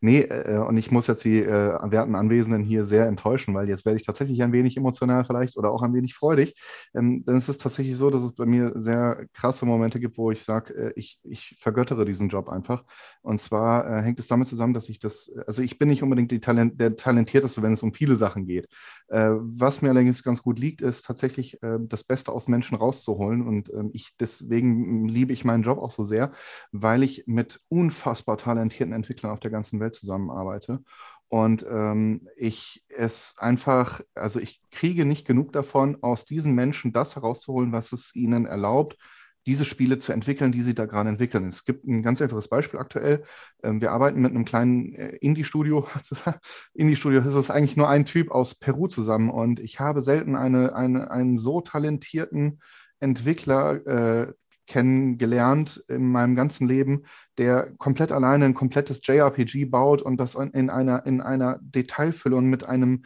Nee, 0.01 0.21
äh, 0.21 0.57
und 0.59 0.77
ich 0.77 0.91
muss 0.91 1.07
jetzt 1.07 1.25
die 1.25 1.39
äh, 1.43 1.77
werten 1.91 2.15
Anwesenden 2.15 2.63
hier 2.63 2.85
sehr 2.85 3.05
enttäuschen, 3.07 3.53
weil 3.53 3.67
jetzt 3.67 3.85
werde 3.85 3.97
ich 3.99 4.05
tatsächlich 4.05 4.41
ein 4.41 4.53
wenig 4.53 4.77
emotional 4.77 5.25
vielleicht 5.25 5.57
oder 5.57 5.71
auch 5.71 5.81
ein 5.81 5.93
wenig 5.93 6.13
freudig. 6.15 6.55
Ähm, 6.95 7.25
denn 7.25 7.35
es 7.35 7.49
ist 7.49 7.61
tatsächlich 7.61 7.97
so, 7.97 8.09
dass 8.09 8.21
es 8.23 8.33
bei 8.33 8.45
mir 8.45 8.71
sehr 8.75 9.25
krasse 9.33 9.65
Momente 9.65 9.99
gibt, 9.99 10.17
wo 10.17 10.31
ich 10.31 10.43
sage, 10.43 10.73
äh, 10.73 10.93
ich, 10.95 11.19
ich 11.23 11.57
vergöttere 11.59 12.05
diesen 12.05 12.29
Job 12.29 12.49
einfach. 12.49 12.83
Und 13.21 13.41
zwar 13.41 13.99
äh, 13.99 14.01
hängt 14.01 14.19
es 14.19 14.27
damit 14.27 14.47
zusammen, 14.47 14.73
dass 14.73 14.87
ich 14.89 14.99
das, 14.99 15.31
also 15.47 15.61
ich 15.61 15.77
bin 15.77 15.89
nicht 15.89 16.03
unbedingt 16.03 16.29
Talent, 16.43 16.79
der 16.79 16.95
Talentierteste, 16.95 17.61
wenn 17.61 17.73
es 17.73 17.83
um 17.83 17.93
viele 17.93 18.15
Sachen 18.15 18.45
geht. 18.45 18.67
Äh, 19.09 19.31
was 19.39 19.81
mir 19.81 19.89
allerdings 19.89 20.23
ganz 20.23 20.41
gut 20.43 20.59
liegt, 20.59 20.81
ist 20.81 21.05
tatsächlich 21.05 21.61
äh, 21.63 21.77
das 21.81 22.03
Beste 22.03 22.31
aus 22.31 22.47
Menschen 22.47 22.77
rauszuholen. 22.77 23.45
Und 23.47 23.69
ähm, 23.73 23.89
ich 23.93 24.15
deswegen 24.19 25.07
liebe 25.07 25.33
ich 25.33 25.43
meinen 25.45 25.63
Job 25.63 25.79
auch 25.79 25.91
so 25.91 26.03
sehr, 26.03 26.31
weil 26.71 27.03
ich 27.03 27.23
mit 27.27 27.59
unfassbar 27.69 28.37
talentierten 28.37 28.93
Entwicklern 28.93 29.31
auf 29.31 29.39
der 29.39 29.51
ganzen 29.51 29.79
Welt 29.79 29.88
Welt 29.89 29.95
zusammenarbeite. 29.95 30.83
Und 31.27 31.63
ähm, 31.69 32.27
ich 32.37 32.83
es 32.89 33.35
einfach, 33.37 34.01
also 34.15 34.39
ich 34.39 34.61
kriege 34.71 35.05
nicht 35.05 35.27
genug 35.27 35.53
davon, 35.53 35.97
aus 36.01 36.25
diesen 36.25 36.53
Menschen 36.53 36.91
das 36.91 37.15
herauszuholen, 37.15 37.71
was 37.71 37.91
es 37.91 38.15
ihnen 38.15 38.47
erlaubt, 38.47 38.97
diese 39.45 39.65
Spiele 39.65 39.97
zu 39.99 40.11
entwickeln, 40.11 40.51
die 40.51 40.63
sie 40.63 40.73
da 40.73 40.85
gerade 40.85 41.09
entwickeln. 41.09 41.47
Es 41.47 41.65
gibt 41.65 41.85
ein 41.85 42.03
ganz 42.03 42.21
einfaches 42.21 42.49
Beispiel 42.49 42.79
aktuell. 42.79 43.23
Ähm, 43.63 43.79
wir 43.79 43.91
arbeiten 43.91 44.21
mit 44.21 44.31
einem 44.31 44.45
kleinen 44.45 44.93
äh, 44.95 45.15
Indie-Studio. 45.17 45.87
Indie-Studio 46.73 47.21
ist 47.21 47.35
es 47.35 47.51
eigentlich 47.51 47.77
nur 47.77 47.89
ein 47.89 48.05
Typ 48.05 48.31
aus 48.31 48.55
Peru 48.55 48.87
zusammen 48.87 49.29
und 49.29 49.59
ich 49.59 49.79
habe 49.79 50.01
selten 50.01 50.35
eine, 50.35 50.75
eine, 50.75 51.11
einen 51.11 51.37
so 51.37 51.61
talentierten 51.61 52.59
Entwickler 52.99 53.85
äh, 53.87 54.33
kennengelernt 54.69 55.83
in 55.89 56.09
meinem 56.09 56.35
ganzen 56.35 56.67
Leben, 56.67 57.03
der 57.37 57.71
komplett 57.77 58.13
alleine 58.13 58.45
ein 58.45 58.53
komplettes 58.53 59.01
JRPG 59.03 59.65
baut 59.65 60.01
und 60.01 60.17
das 60.17 60.35
in 60.35 60.69
einer, 60.69 61.05
in 61.05 61.19
einer 61.19 61.59
Detailfülle 61.61 62.37
und 62.37 62.45
mit 62.45 62.65
einem 62.65 63.03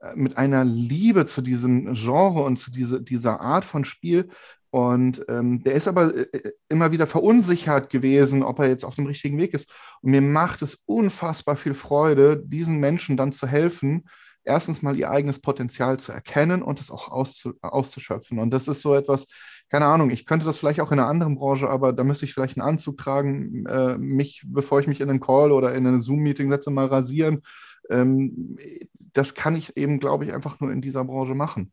äh, 0.00 0.14
mit 0.14 0.36
einer 0.36 0.64
Liebe 0.64 1.26
zu 1.26 1.42
diesem 1.42 1.94
Genre 1.94 2.42
und 2.42 2.58
zu 2.58 2.70
diese, 2.70 3.02
dieser 3.02 3.40
Art 3.40 3.64
von 3.64 3.84
Spiel. 3.84 4.28
Und 4.70 5.24
ähm, 5.28 5.62
der 5.62 5.74
ist 5.74 5.88
aber 5.88 6.14
äh, 6.14 6.28
äh, 6.32 6.52
immer 6.68 6.92
wieder 6.92 7.06
verunsichert 7.06 7.88
gewesen, 7.88 8.42
ob 8.42 8.58
er 8.58 8.68
jetzt 8.68 8.84
auf 8.84 8.96
dem 8.96 9.06
richtigen 9.06 9.38
Weg 9.38 9.54
ist. 9.54 9.70
Und 10.02 10.10
mir 10.10 10.20
macht 10.20 10.62
es 10.62 10.82
unfassbar 10.86 11.56
viel 11.56 11.74
Freude, 11.74 12.42
diesen 12.44 12.78
Menschen 12.78 13.16
dann 13.16 13.32
zu 13.32 13.46
helfen, 13.46 14.04
erstens 14.44 14.82
mal 14.82 14.96
ihr 14.96 15.10
eigenes 15.10 15.40
Potenzial 15.40 15.98
zu 15.98 16.12
erkennen 16.12 16.62
und 16.62 16.80
es 16.80 16.90
auch 16.90 17.08
auszu 17.08 17.54
auszuschöpfen. 17.62 18.38
Und 18.38 18.50
das 18.50 18.68
ist 18.68 18.82
so 18.82 18.94
etwas, 18.94 19.26
keine 19.68 19.86
Ahnung, 19.86 20.10
ich 20.10 20.26
könnte 20.26 20.46
das 20.46 20.58
vielleicht 20.58 20.80
auch 20.80 20.92
in 20.92 20.98
einer 20.98 21.08
anderen 21.08 21.36
Branche, 21.36 21.68
aber 21.68 21.92
da 21.92 22.04
müsste 22.04 22.24
ich 22.24 22.34
vielleicht 22.34 22.58
einen 22.58 22.68
Anzug 22.68 22.98
tragen, 22.98 23.66
äh, 23.66 23.98
mich, 23.98 24.44
bevor 24.46 24.80
ich 24.80 24.86
mich 24.86 25.00
in 25.00 25.10
einen 25.10 25.20
Call 25.20 25.52
oder 25.52 25.74
in 25.74 25.86
ein 25.86 26.00
Zoom-Meeting 26.00 26.48
setze, 26.48 26.70
mal 26.70 26.86
rasieren. 26.86 27.42
Ähm, 27.90 28.56
das 29.12 29.34
kann 29.34 29.56
ich 29.56 29.76
eben, 29.76 29.98
glaube 29.98 30.24
ich, 30.24 30.32
einfach 30.32 30.60
nur 30.60 30.70
in 30.70 30.82
dieser 30.82 31.04
Branche 31.04 31.34
machen. 31.34 31.72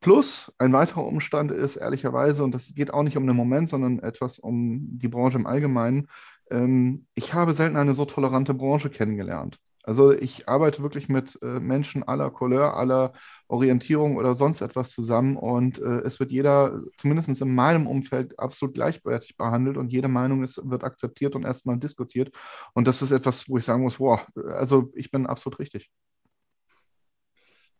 Plus, 0.00 0.52
ein 0.58 0.72
weiterer 0.72 1.04
Umstand 1.04 1.52
ist 1.52 1.76
ehrlicherweise, 1.76 2.44
und 2.44 2.52
das 2.54 2.74
geht 2.74 2.92
auch 2.92 3.02
nicht 3.04 3.16
um 3.16 3.26
den 3.26 3.36
Moment, 3.36 3.68
sondern 3.68 4.00
etwas 4.00 4.38
um 4.38 4.98
die 4.98 5.08
Branche 5.08 5.38
im 5.38 5.46
Allgemeinen, 5.46 6.08
ähm, 6.50 7.06
ich 7.14 7.34
habe 7.34 7.54
selten 7.54 7.76
eine 7.76 7.94
so 7.94 8.04
tolerante 8.04 8.54
Branche 8.54 8.90
kennengelernt. 8.90 9.58
Also 9.82 10.12
ich 10.12 10.48
arbeite 10.48 10.82
wirklich 10.82 11.08
mit 11.08 11.38
äh, 11.42 11.58
Menschen 11.58 12.02
aller 12.04 12.30
Couleur, 12.30 12.76
aller 12.76 13.12
Orientierung 13.48 14.16
oder 14.16 14.34
sonst 14.34 14.60
etwas 14.60 14.90
zusammen 14.90 15.36
und 15.36 15.80
äh, 15.80 16.00
es 16.04 16.20
wird 16.20 16.30
jeder, 16.30 16.80
zumindest 16.96 17.40
in 17.40 17.54
meinem 17.54 17.86
Umfeld, 17.86 18.38
absolut 18.38 18.74
gleichwertig 18.74 19.36
behandelt 19.36 19.76
und 19.76 19.92
jede 19.92 20.08
Meinung 20.08 20.42
ist, 20.42 20.60
wird 20.64 20.84
akzeptiert 20.84 21.34
und 21.34 21.44
erstmal 21.44 21.78
diskutiert. 21.78 22.30
Und 22.74 22.86
das 22.86 23.02
ist 23.02 23.10
etwas, 23.10 23.48
wo 23.48 23.58
ich 23.58 23.64
sagen 23.64 23.82
muss, 23.82 23.98
wow, 23.98 24.20
also 24.50 24.92
ich 24.94 25.10
bin 25.10 25.26
absolut 25.26 25.58
richtig. 25.58 25.90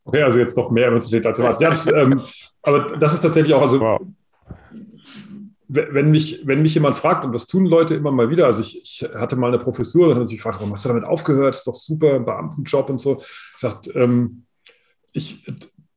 Okay, 0.05 0.23
also 0.23 0.41
jetzt 0.41 0.57
noch 0.57 0.73
mehr 0.73 0.89
Emotionalität 0.89 1.27
als 1.27 1.39
erwartet. 1.39 1.61
Ja, 1.61 1.69
das, 1.69 1.87
ähm, 1.87 2.21
aber 2.63 2.81
das 2.97 3.15
ist 3.15 3.21
tatsächlich 3.21 3.55
auch, 3.55 3.63
also 3.63 3.81
wow 3.81 4.01
wenn 5.75 6.11
mich, 6.11 6.47
wenn 6.47 6.63
mich 6.63 6.75
jemand 6.75 6.97
fragt, 6.97 7.25
und 7.25 7.33
das 7.33 7.47
tun 7.47 7.67
Leute 7.67 7.95
immer 7.95 8.13
mal 8.13 8.31
wieder, 8.31 8.47
also 8.47 8.61
ich, 8.61 8.83
ich 8.83 9.09
hatte 9.15 9.37
mal 9.37 9.49
eine 9.49 9.59
Professur, 9.59 10.09
dann 10.09 10.17
haben 10.17 10.25
sie 10.25 10.35
mich 10.35 10.43
gefragt, 10.43 10.59
warum 10.61 10.73
hast 10.73 10.85
du 10.85 10.89
damit 10.89 11.05
aufgehört? 11.05 11.55
Ist 11.55 11.67
doch 11.67 11.75
super, 11.75 12.21
Beamtenjob 12.21 12.91
und 12.91 13.01
so. 13.01 13.19
Ich 13.21 13.61
sagte, 13.61 13.91
ähm, 13.93 14.45
ich, 15.13 15.45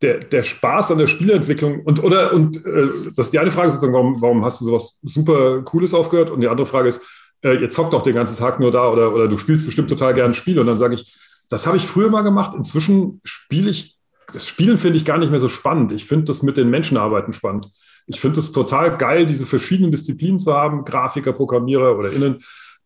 der, 0.02 0.20
der 0.20 0.44
Spaß 0.44 0.92
an 0.92 0.98
der 0.98 1.08
Spielentwicklung 1.08 1.82
und 1.82 2.04
oder 2.04 2.34
und 2.34 2.58
äh, 2.66 2.90
das 3.16 3.28
ist 3.28 3.34
die 3.34 3.40
eine 3.40 3.52
Frage 3.52 3.72
sozusagen, 3.72 3.94
warum, 3.94 4.22
warum 4.22 4.46
hast 4.46 4.62
du 4.62 4.66
sowas 4.66 5.00
super 5.04 5.62
Cooles 5.64 5.94
aufgehört? 5.94 6.30
Und 6.32 6.42
die 6.42 6.48
andere 6.48 6.68
Frage 6.68 6.90
ist, 6.90 7.02
äh, 7.44 7.56
ihr 7.56 7.70
zockt 7.70 7.94
doch 7.94 8.02
den 8.02 8.16
ganzen 8.16 8.38
Tag 8.38 8.60
nur 8.60 8.72
da 8.72 8.90
oder, 8.90 9.14
oder 9.14 9.28
du 9.28 9.38
spielst 9.38 9.66
bestimmt 9.66 9.90
total 9.90 10.14
gerne 10.14 10.34
Spiele. 10.34 10.62
Und 10.62 10.68
dann 10.68 10.78
sage 10.78 10.96
ich, 10.96 11.16
das 11.50 11.68
habe 11.68 11.78
ich 11.78 11.86
früher 11.86 12.10
mal 12.10 12.24
gemacht. 12.24 12.54
Inzwischen 12.56 13.22
spiele 13.24 13.70
ich, 13.70 13.98
das 14.34 14.48
Spielen 14.48 14.78
finde 14.78 14.98
ich 14.98 15.06
gar 15.06 15.18
nicht 15.18 15.32
mehr 15.32 15.40
so 15.40 15.50
spannend. 15.50 15.92
Ich 15.92 16.06
finde 16.06 16.26
das 16.26 16.44
mit 16.44 16.58
den 16.58 16.70
Menschen 16.70 16.98
arbeiten 16.98 17.34
spannend. 17.34 17.68
Ich 18.08 18.20
finde 18.20 18.40
es 18.40 18.52
total 18.52 18.98
geil, 18.98 19.26
diese 19.26 19.46
verschiedenen 19.46 19.92
Disziplinen 19.92 20.40
zu 20.40 20.54
haben, 20.54 20.86
Grafiker, 20.86 21.34
Programmierer 21.34 21.98
oder 21.98 22.12
Innen. 22.12 22.38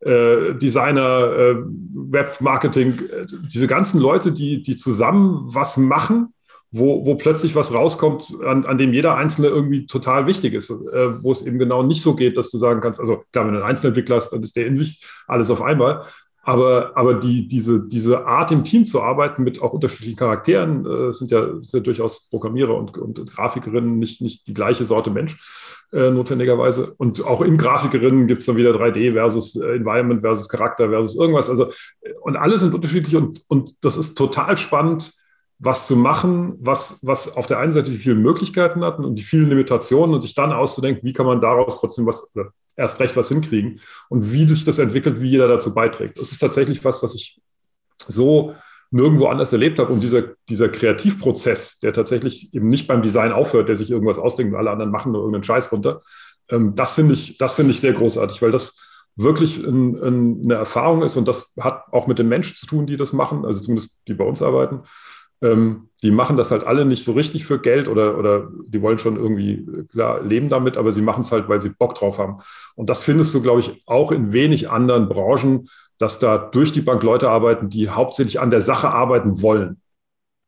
Äh, 0.01 0.55
Designer, 0.55 1.33
äh, 1.33 1.55
Webmarketing, 1.93 2.99
äh, 2.99 3.25
diese 3.51 3.67
ganzen 3.67 3.99
Leute, 3.99 4.31
die, 4.31 4.61
die 4.61 4.77
zusammen 4.77 5.41
was 5.47 5.75
machen, 5.75 6.33
wo, 6.71 7.05
wo 7.05 7.15
plötzlich 7.15 7.53
was 7.53 7.73
rauskommt, 7.73 8.33
an, 8.45 8.63
an 8.63 8.77
dem 8.77 8.93
jeder 8.93 9.15
Einzelne 9.15 9.49
irgendwie 9.49 9.88
total 9.88 10.25
wichtig 10.25 10.53
ist, 10.53 10.69
wo 10.69 11.31
es 11.33 11.45
eben 11.45 11.59
genau 11.59 11.83
nicht 11.83 12.01
so 12.01 12.15
geht, 12.15 12.38
dass 12.38 12.49
du 12.49 12.57
sagen 12.57 12.79
kannst, 12.79 13.01
also 13.01 13.23
klar, 13.33 13.45
wenn 13.45 13.55
du 13.55 13.59
einen 13.59 13.69
Einzelentwickler 13.69 14.15
hast, 14.15 14.29
dann 14.29 14.41
ist 14.41 14.55
der 14.55 14.67
in 14.67 14.77
sich 14.77 15.03
alles 15.27 15.49
auf 15.51 15.61
einmal, 15.61 16.01
aber, 16.41 16.93
aber 16.96 17.15
die, 17.15 17.48
diese, 17.48 17.81
diese 17.88 18.25
Art 18.25 18.51
im 18.51 18.63
Team 18.63 18.86
zu 18.86 19.01
arbeiten 19.01 19.43
mit 19.43 19.62
auch 19.62 19.74
unterschiedlichen 19.74 20.17
Charakteren, 20.17 20.86
äh, 20.86 21.12
sind, 21.12 21.31
ja, 21.31 21.46
sind 21.62 21.74
ja 21.74 21.79
durchaus 21.79 22.29
Programmierer 22.29 22.75
und, 22.75 22.98
und 22.98 23.29
Grafikerinnen 23.29 24.00
nicht, 24.00 24.22
nicht 24.22 24.48
die 24.48 24.53
gleiche 24.53 24.86
Sorte 24.86 25.12
Mensch 25.12 25.38
äh, 25.91 26.10
notwendigerweise. 26.10 26.93
Und 26.98 27.25
auch 27.25 27.41
in 27.41 27.58
Grafikerinnen 27.58 28.27
gibt 28.27 28.41
es 28.41 28.46
dann 28.46 28.58
wieder 28.58 28.72
3D 28.72 29.13
versus 29.13 29.55
äh, 29.55 29.75
Environment 29.75 30.22
versus 30.22 30.48
Charakter 30.48 30.89
versus 30.89 31.15
irgendwas. 31.15 31.50
Also, 31.50 31.72
und 32.22 32.36
alle 32.36 32.58
sind 32.58 32.74
unterschiedlich 32.74 33.15
und, 33.15 33.41
und 33.48 33.84
das 33.84 33.98
ist 33.98 34.17
total 34.17 34.58
spannend, 34.58 35.13
was 35.59 35.87
zu 35.87 35.97
machen, 35.97 36.55
was, 36.59 36.99
was 37.01 37.35
auf 37.35 37.45
der 37.45 37.59
einen 37.59 37.73
Seite 37.73 37.91
die 37.91 37.97
vielen 37.97 38.21
Möglichkeiten 38.21 38.83
hat 38.83 38.97
und 38.97 39.15
die 39.15 39.23
vielen 39.23 39.49
Limitationen 39.49 40.15
und 40.15 40.21
sich 40.21 40.33
dann 40.33 40.53
auszudenken, 40.53 41.03
wie 41.03 41.13
kann 41.13 41.25
man 41.25 41.41
daraus 41.41 41.81
trotzdem 41.81 42.05
was, 42.05 42.33
erst 42.77 42.99
recht 43.01 43.15
was 43.17 43.27
hinkriegen 43.27 43.79
und 44.07 44.31
wie 44.31 44.47
sich 44.47 44.63
das 44.63 44.79
entwickelt, 44.79 45.19
wie 45.19 45.29
jeder 45.29 45.49
dazu 45.49 45.73
beiträgt. 45.73 46.17
Das 46.17 46.31
ist 46.31 46.39
tatsächlich 46.39 46.83
was, 46.85 47.03
was 47.03 47.13
ich 47.13 47.41
so 48.07 48.53
nirgendwo 48.91 49.27
anders 49.27 49.51
erlebt 49.53 49.79
habe. 49.79 49.93
Und 49.93 50.01
dieser, 50.01 50.23
dieser 50.47 50.69
Kreativprozess, 50.69 51.79
der 51.79 51.93
tatsächlich 51.93 52.53
eben 52.53 52.69
nicht 52.69 52.87
beim 52.87 53.01
Design 53.01 53.33
aufhört, 53.33 53.69
der 53.69 53.75
sich 53.75 53.91
irgendwas 53.91 54.17
ausdenkt 54.17 54.53
und 54.53 54.59
alle 54.59 54.71
anderen 54.71 54.91
machen 54.91 55.11
nur 55.11 55.21
irgendeinen 55.21 55.43
Scheiß 55.43 55.71
runter, 55.71 56.01
ähm, 56.49 56.73
das 56.75 56.95
finde 56.95 57.13
ich, 57.13 57.37
das 57.37 57.55
finde 57.55 57.71
ich 57.71 57.79
sehr 57.79 57.93
großartig, 57.93 58.41
weil 58.41 58.51
das 58.51 58.79
wirklich 59.15 59.57
ein, 59.57 59.95
ein, 60.01 60.41
eine 60.45 60.53
Erfahrung 60.55 61.03
ist 61.03 61.17
und 61.17 61.27
das 61.27 61.53
hat 61.59 61.83
auch 61.91 62.07
mit 62.07 62.19
den 62.19 62.29
Menschen 62.29 62.55
zu 62.55 62.65
tun, 62.65 62.87
die 62.87 62.97
das 62.97 63.11
machen, 63.13 63.45
also 63.45 63.59
zumindest 63.59 63.99
die 64.07 64.13
bei 64.13 64.23
uns 64.23 64.41
arbeiten. 64.41 64.81
Ähm, 65.41 65.89
die 66.01 66.12
machen 66.12 66.38
das 66.38 66.51
halt 66.51 66.65
alle 66.65 66.86
nicht 66.86 67.03
so 67.03 67.12
richtig 67.12 67.46
für 67.46 67.60
Geld 67.60 67.88
oder, 67.88 68.17
oder 68.17 68.50
die 68.67 68.81
wollen 68.81 68.98
schon 69.00 69.17
irgendwie, 69.17 69.65
klar, 69.91 70.22
leben 70.22 70.50
damit, 70.50 70.77
aber 70.77 70.91
sie 70.91 71.01
machen 71.01 71.22
es 71.22 71.31
halt, 71.31 71.50
weil 71.50 71.62
sie 71.62 71.69
Bock 71.69 71.96
drauf 71.96 72.19
haben. 72.19 72.38
Und 72.75 72.89
das 72.89 73.03
findest 73.03 73.34
du, 73.34 73.41
glaube 73.41 73.60
ich, 73.60 73.84
auch 73.86 74.12
in 74.12 74.31
wenig 74.31 74.69
anderen 74.69 75.10
Branchen, 75.10 75.67
dass 75.98 76.19
da 76.19 76.38
durch 76.38 76.72
die 76.72 76.81
Bank 76.81 77.03
Leute 77.03 77.29
arbeiten, 77.29 77.69
die 77.69 77.89
hauptsächlich 77.89 78.39
an 78.39 78.50
der 78.50 78.62
Sache 78.62 78.89
arbeiten 78.89 79.41
wollen. 79.41 79.81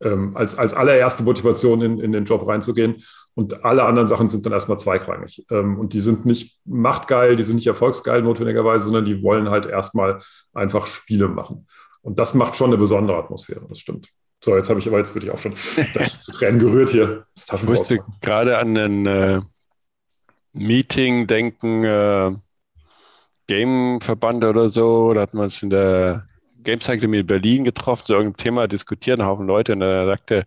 Ähm, 0.00 0.36
als, 0.36 0.58
als 0.58 0.74
allererste 0.74 1.22
Motivation 1.22 1.80
in, 1.80 2.00
in 2.00 2.10
den 2.10 2.24
Job 2.24 2.44
reinzugehen. 2.48 2.96
Und 3.34 3.64
alle 3.64 3.84
anderen 3.84 4.08
Sachen 4.08 4.28
sind 4.28 4.44
dann 4.44 4.52
erstmal 4.52 4.78
zweigrangig. 4.78 5.46
Ähm, 5.48 5.78
und 5.78 5.92
die 5.92 6.00
sind 6.00 6.26
nicht 6.26 6.58
machtgeil, 6.64 7.36
die 7.36 7.44
sind 7.44 7.54
nicht 7.54 7.68
erfolgsgeil 7.68 8.22
notwendigerweise, 8.22 8.86
sondern 8.86 9.04
die 9.04 9.22
wollen 9.22 9.48
halt 9.50 9.66
erstmal 9.66 10.18
einfach 10.54 10.88
Spiele 10.88 11.28
machen. 11.28 11.68
Und 12.00 12.18
das 12.18 12.34
macht 12.34 12.56
schon 12.56 12.70
eine 12.70 12.78
besondere 12.78 13.16
Atmosphäre, 13.16 13.64
das 13.68 13.78
stimmt. 13.78 14.08
So, 14.44 14.56
jetzt 14.56 14.68
habe 14.68 14.80
ich 14.80 14.88
aber 14.88 14.98
jetzt 14.98 15.14
würde 15.14 15.26
ich 15.26 15.32
auch 15.32 15.38
schon 15.38 15.54
zu 15.56 16.32
Tränen 16.32 16.58
gerührt 16.58 16.90
hier. 16.90 17.26
Ich 17.36 17.62
musste 17.62 18.00
gerade 18.20 18.58
an 18.58 18.76
ein 18.76 19.06
äh, 19.06 19.40
Meeting 20.52 21.26
denken, 21.28 21.84
äh, 21.84 22.32
Game-Verband 23.46 24.44
oder 24.44 24.68
so. 24.68 25.14
Da 25.14 25.22
hatten 25.22 25.38
wir 25.38 25.44
uns 25.44 25.62
in 25.62 25.70
der 25.70 26.26
Games 26.62 26.88
Academy 26.88 27.20
in 27.20 27.26
Berlin 27.26 27.64
getroffen, 27.64 28.06
zu 28.06 28.12
irgendeinem 28.14 28.36
Thema 28.36 28.68
diskutieren, 28.68 29.20
ein 29.20 29.26
Haufen 29.26 29.46
Leute. 29.46 29.74
Und 29.74 29.80
da 29.80 30.06
sagte 30.06 30.46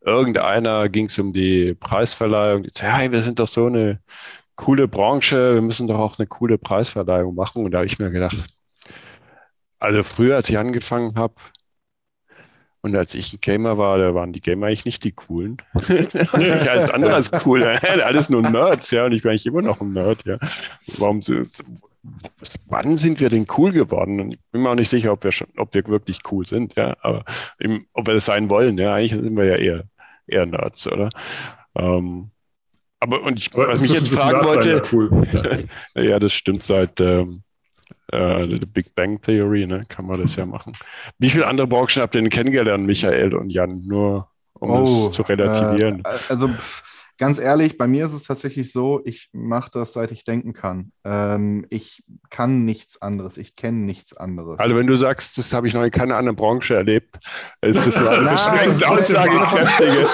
irgendeiner, 0.00 0.88
ging 0.88 1.06
es 1.06 1.18
um 1.18 1.32
die 1.32 1.74
Preisverleihung, 1.74 2.64
die 2.64 2.70
sagte, 2.70 2.92
hey, 2.92 3.12
wir 3.12 3.22
sind 3.22 3.38
doch 3.38 3.48
so 3.48 3.66
eine 3.66 4.00
coole 4.56 4.88
Branche, 4.88 5.54
wir 5.54 5.62
müssen 5.62 5.86
doch 5.86 5.98
auch 5.98 6.18
eine 6.18 6.26
coole 6.26 6.58
Preisverleihung 6.58 7.34
machen. 7.34 7.64
Und 7.64 7.70
da 7.70 7.78
habe 7.78 7.86
ich 7.86 7.98
mir 7.98 8.10
gedacht, 8.10 8.36
also 9.78 10.02
früher, 10.02 10.36
als 10.36 10.48
ich 10.48 10.58
angefangen 10.58 11.14
habe, 11.16 11.34
und 12.80 12.94
als 12.94 13.14
ich 13.14 13.32
ein 13.32 13.40
Gamer 13.40 13.76
war, 13.76 13.98
da 13.98 14.14
waren 14.14 14.32
die 14.32 14.40
Gamer 14.40 14.68
eigentlich 14.68 14.84
nicht 14.84 15.02
die 15.04 15.12
coolen. 15.12 15.56
alles 16.32 16.90
andere 16.90 17.14
als 17.14 17.30
cool. 17.44 17.64
Alles 17.64 18.28
nur 18.28 18.42
Nerds, 18.42 18.92
ja. 18.92 19.04
Und 19.04 19.12
ich 19.12 19.22
bin 19.22 19.30
eigentlich 19.30 19.46
immer 19.46 19.62
noch 19.62 19.80
ein 19.80 19.92
Nerd, 19.92 20.24
ja. 20.24 20.38
Warum 20.98 21.20
wann 22.66 22.96
sind 22.96 23.20
wir 23.20 23.28
denn 23.28 23.46
cool 23.56 23.72
geworden? 23.72 24.20
Und 24.20 24.32
ich 24.34 24.38
bin 24.52 24.62
mir 24.62 24.70
auch 24.70 24.76
nicht 24.76 24.88
sicher, 24.88 25.12
ob 25.12 25.24
wir 25.24 25.32
schon, 25.32 25.48
ob 25.56 25.74
wir 25.74 25.86
wirklich 25.88 26.20
cool 26.30 26.46
sind, 26.46 26.76
ja. 26.76 26.96
Aber 27.00 27.24
eben, 27.58 27.86
ob 27.94 28.06
wir 28.06 28.14
das 28.14 28.26
sein 28.26 28.48
wollen, 28.48 28.78
ja. 28.78 28.94
Eigentlich 28.94 29.12
sind 29.12 29.36
wir 29.36 29.44
ja 29.44 29.56
eher, 29.56 29.84
eher 30.28 30.46
Nerds, 30.46 30.86
oder? 30.86 31.10
Ähm, 31.74 32.30
aber 33.00 33.22
und 33.22 33.38
ich, 33.38 33.50
was 33.54 33.80
mich 33.80 33.92
jetzt 33.92 34.14
fragen 34.14 34.46
wollte, 34.46 34.82
cool. 34.92 35.26
ja, 35.94 36.18
das 36.18 36.32
stimmt 36.32 36.62
seit 36.62 37.00
ähm, 37.00 37.42
äh, 38.12 38.46
Big 38.66 38.94
Bang 38.94 39.20
Theory, 39.20 39.66
ne, 39.66 39.84
kann 39.88 40.06
man 40.06 40.20
das 40.20 40.36
ja 40.36 40.46
machen. 40.46 40.72
Wie 41.18 41.30
viele 41.30 41.46
andere 41.46 41.66
Branchen 41.66 42.02
habt 42.02 42.14
ihr 42.14 42.20
denn 42.20 42.30
kennengelernt, 42.30 42.86
Michael 42.86 43.34
und 43.34 43.50
Jan? 43.50 43.82
Nur 43.86 44.28
um 44.54 44.70
oh, 44.70 45.08
es 45.08 45.16
zu 45.16 45.22
relativieren. 45.22 46.02
Äh, 46.04 46.18
also 46.28 46.48
pff, 46.48 46.82
ganz 47.18 47.38
ehrlich, 47.38 47.76
bei 47.76 47.86
mir 47.86 48.06
ist 48.06 48.12
es 48.12 48.24
tatsächlich 48.24 48.72
so, 48.72 49.00
ich 49.04 49.28
mache 49.32 49.70
das, 49.72 49.92
seit 49.92 50.12
ich 50.12 50.24
denken 50.24 50.52
kann. 50.52 50.92
Ähm, 51.04 51.66
ich 51.68 52.02
kann 52.30 52.64
nichts 52.64 53.02
anderes, 53.02 53.36
ich 53.36 53.56
kenne 53.56 53.78
nichts 53.78 54.16
anderes. 54.16 54.58
Also 54.60 54.76
wenn 54.76 54.86
du 54.86 54.96
sagst, 54.96 55.36
das 55.36 55.52
habe 55.52 55.68
ich 55.68 55.74
noch 55.74 55.82
in 55.82 55.90
keiner 55.90 56.16
anderen 56.16 56.36
Branche 56.36 56.76
erlebt, 56.76 57.18
ist 57.60 57.86
das 57.86 57.96
eine, 57.96 58.22
Nein, 58.22 58.68
ist 58.68 58.82
eine 58.82 58.96
aussagekräftige. 58.96 60.06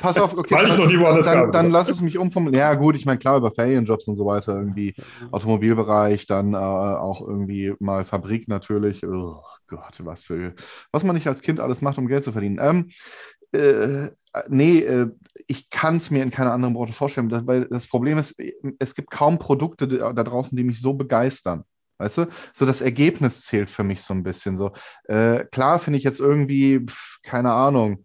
Pass 0.00 0.18
auf, 0.18 0.36
okay, 0.36 0.54
Weil 0.54 0.68
ich 0.68 0.76
noch 0.76 0.86
nie 0.86 0.98
woanders 0.98 1.26
dann, 1.26 1.38
dann, 1.38 1.52
dann 1.52 1.70
lass 1.70 1.88
es 1.88 2.02
mich 2.02 2.18
umformulieren. 2.18 2.60
Ja 2.60 2.74
gut, 2.74 2.96
ich 2.96 3.06
meine, 3.06 3.18
klar, 3.18 3.38
über 3.38 3.50
Ferienjobs 3.50 4.06
und 4.06 4.14
so 4.14 4.26
weiter, 4.26 4.54
irgendwie 4.56 4.94
Automobilbereich, 5.30 6.26
dann 6.26 6.52
äh, 6.52 6.56
auch 6.56 7.26
irgendwie 7.26 7.74
mal 7.80 8.04
Fabrik 8.04 8.46
natürlich. 8.48 9.04
Oh 9.06 9.40
Gott, 9.66 10.04
was 10.04 10.24
für, 10.24 10.54
was 10.90 11.04
man 11.04 11.14
nicht 11.14 11.26
als 11.26 11.42
Kind 11.42 11.60
alles 11.60 11.82
macht, 11.82 11.98
um 11.98 12.06
Geld 12.06 12.24
zu 12.24 12.32
verdienen. 12.32 12.58
Ähm, 12.60 12.90
äh, 13.52 14.10
nee, 14.48 14.78
äh, 14.80 15.10
ich 15.46 15.70
kann 15.70 15.96
es 15.96 16.10
mir 16.10 16.22
in 16.22 16.30
keiner 16.30 16.52
anderen 16.52 16.74
Branche 16.74 16.92
vorstellen, 16.92 17.28
das, 17.28 17.46
weil 17.46 17.66
das 17.66 17.86
Problem 17.86 18.18
ist, 18.18 18.40
es 18.78 18.94
gibt 18.94 19.10
kaum 19.10 19.38
Produkte 19.38 19.86
da 19.86 20.12
draußen, 20.12 20.56
die 20.56 20.64
mich 20.64 20.80
so 20.80 20.94
begeistern. 20.94 21.64
Weißt 21.98 22.18
du? 22.18 22.26
So 22.52 22.66
das 22.66 22.80
Ergebnis 22.80 23.44
zählt 23.44 23.70
für 23.70 23.84
mich 23.84 24.02
so 24.02 24.14
ein 24.14 24.22
bisschen. 24.22 24.56
So, 24.56 24.72
äh, 25.04 25.44
klar 25.44 25.78
finde 25.78 25.98
ich 25.98 26.04
jetzt 26.04 26.20
irgendwie, 26.20 26.80
pf, 26.84 27.18
keine 27.22 27.52
Ahnung, 27.52 28.04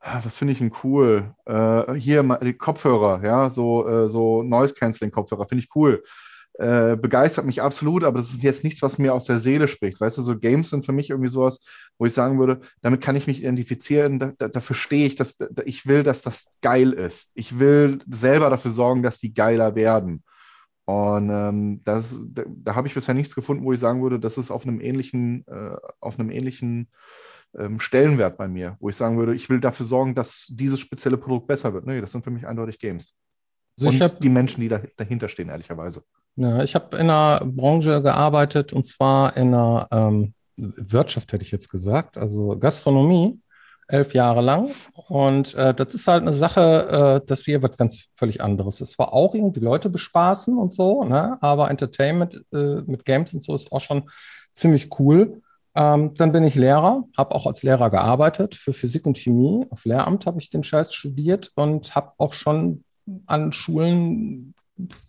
ah, 0.00 0.20
was 0.22 0.36
finde 0.36 0.52
ich 0.52 0.58
denn 0.58 0.72
cool? 0.82 1.34
Äh, 1.46 1.94
hier 1.94 2.22
die 2.42 2.54
Kopfhörer, 2.54 3.24
ja, 3.24 3.48
so, 3.48 3.88
äh, 3.88 4.08
so 4.08 4.42
Noise-Canceling-Kopfhörer, 4.42 5.48
finde 5.48 5.64
ich 5.64 5.74
cool. 5.74 6.02
Äh, 6.58 6.96
begeistert 6.96 7.46
mich 7.46 7.62
absolut, 7.62 8.02
aber 8.02 8.18
das 8.18 8.30
ist 8.30 8.42
jetzt 8.42 8.64
nichts, 8.64 8.82
was 8.82 8.98
mir 8.98 9.14
aus 9.14 9.26
der 9.26 9.38
Seele 9.38 9.68
spricht. 9.68 10.00
Weißt 10.00 10.18
du, 10.18 10.22
so 10.22 10.36
Games 10.36 10.70
sind 10.70 10.84
für 10.84 10.92
mich 10.92 11.10
irgendwie 11.10 11.30
sowas, 11.30 11.60
wo 11.98 12.06
ich 12.06 12.12
sagen 12.12 12.38
würde, 12.38 12.60
damit 12.82 13.00
kann 13.00 13.14
ich 13.14 13.28
mich 13.28 13.40
identifizieren, 13.40 14.18
da, 14.18 14.32
da, 14.36 14.48
dafür 14.48 14.74
stehe 14.74 15.06
ich, 15.06 15.14
dass, 15.14 15.36
da, 15.36 15.46
ich 15.64 15.86
will, 15.86 16.02
dass 16.02 16.22
das 16.22 16.52
geil 16.60 16.92
ist. 16.92 17.30
Ich 17.34 17.60
will 17.60 18.00
selber 18.10 18.50
dafür 18.50 18.72
sorgen, 18.72 19.04
dass 19.04 19.20
die 19.20 19.32
geiler 19.32 19.76
werden. 19.76 20.24
Und 20.84 21.30
ähm, 21.30 21.80
das, 21.84 22.20
da, 22.26 22.42
da 22.48 22.74
habe 22.74 22.88
ich 22.88 22.94
bisher 22.94 23.14
nichts 23.14 23.36
gefunden, 23.36 23.62
wo 23.64 23.72
ich 23.72 23.78
sagen 23.78 24.02
würde, 24.02 24.18
das 24.18 24.36
ist 24.36 24.50
auf 24.50 24.66
einem 24.66 24.80
ähnlichen, 24.80 25.46
äh, 25.46 25.76
auf 26.00 26.18
einem 26.18 26.30
ähnlichen 26.30 26.88
ähm, 27.56 27.78
Stellenwert 27.78 28.36
bei 28.36 28.48
mir, 28.48 28.76
wo 28.80 28.88
ich 28.88 28.96
sagen 28.96 29.16
würde, 29.16 29.34
ich 29.34 29.48
will 29.48 29.60
dafür 29.60 29.86
sorgen, 29.86 30.16
dass 30.16 30.46
dieses 30.50 30.80
spezielle 30.80 31.18
Produkt 31.18 31.46
besser 31.46 31.72
wird. 31.72 31.86
Nee, 31.86 32.00
das 32.00 32.10
sind 32.10 32.24
für 32.24 32.30
mich 32.30 32.46
eindeutig 32.46 32.80
Games. 32.80 33.14
Also 33.78 33.88
und 33.88 34.00
hab, 34.00 34.20
die 34.20 34.28
Menschen, 34.28 34.60
die 34.60 34.68
da, 34.68 34.80
dahinter 34.96 35.28
stehen, 35.28 35.48
ehrlicherweise. 35.48 36.02
Ja, 36.36 36.62
ich 36.62 36.74
habe 36.74 36.96
in 36.96 37.10
einer 37.10 37.44
Branche 37.44 38.02
gearbeitet 38.02 38.72
und 38.72 38.84
zwar 38.84 39.36
in 39.36 39.48
einer 39.48 39.88
ähm, 39.90 40.34
Wirtschaft, 40.56 41.32
hätte 41.32 41.44
ich 41.44 41.50
jetzt 41.50 41.70
gesagt, 41.70 42.18
also 42.18 42.56
Gastronomie, 42.58 43.40
elf 43.88 44.14
Jahre 44.14 44.42
lang. 44.42 44.70
Und 45.08 45.54
äh, 45.54 45.74
das 45.74 45.94
ist 45.94 46.06
halt 46.06 46.22
eine 46.22 46.32
Sache, 46.32 47.20
äh, 47.22 47.26
das 47.26 47.44
hier 47.44 47.62
wird 47.62 47.78
ganz 47.78 48.08
völlig 48.16 48.40
anderes. 48.40 48.80
Es 48.80 48.98
war 48.98 49.12
auch 49.12 49.34
irgendwie 49.34 49.60
Leute 49.60 49.88
bespaßen 49.88 50.56
und 50.58 50.72
so, 50.72 51.04
ne? 51.04 51.38
aber 51.40 51.70
Entertainment 51.70 52.44
äh, 52.52 52.82
mit 52.86 53.04
Games 53.04 53.32
und 53.34 53.42
so 53.42 53.54
ist 53.54 53.72
auch 53.72 53.80
schon 53.80 54.10
ziemlich 54.52 54.98
cool. 55.00 55.40
Ähm, 55.74 56.14
dann 56.14 56.32
bin 56.32 56.44
ich 56.44 56.54
Lehrer, 56.54 57.04
habe 57.16 57.34
auch 57.34 57.46
als 57.46 57.62
Lehrer 57.62 57.90
gearbeitet 57.90 58.54
für 58.54 58.72
Physik 58.72 59.06
und 59.06 59.16
Chemie. 59.16 59.66
Auf 59.70 59.84
Lehramt 59.84 60.26
habe 60.26 60.40
ich 60.40 60.50
den 60.50 60.64
Scheiß 60.64 60.92
studiert 60.92 61.52
und 61.54 61.94
habe 61.94 62.12
auch 62.18 62.32
schon 62.32 62.84
an 63.26 63.52
Schulen 63.52 64.54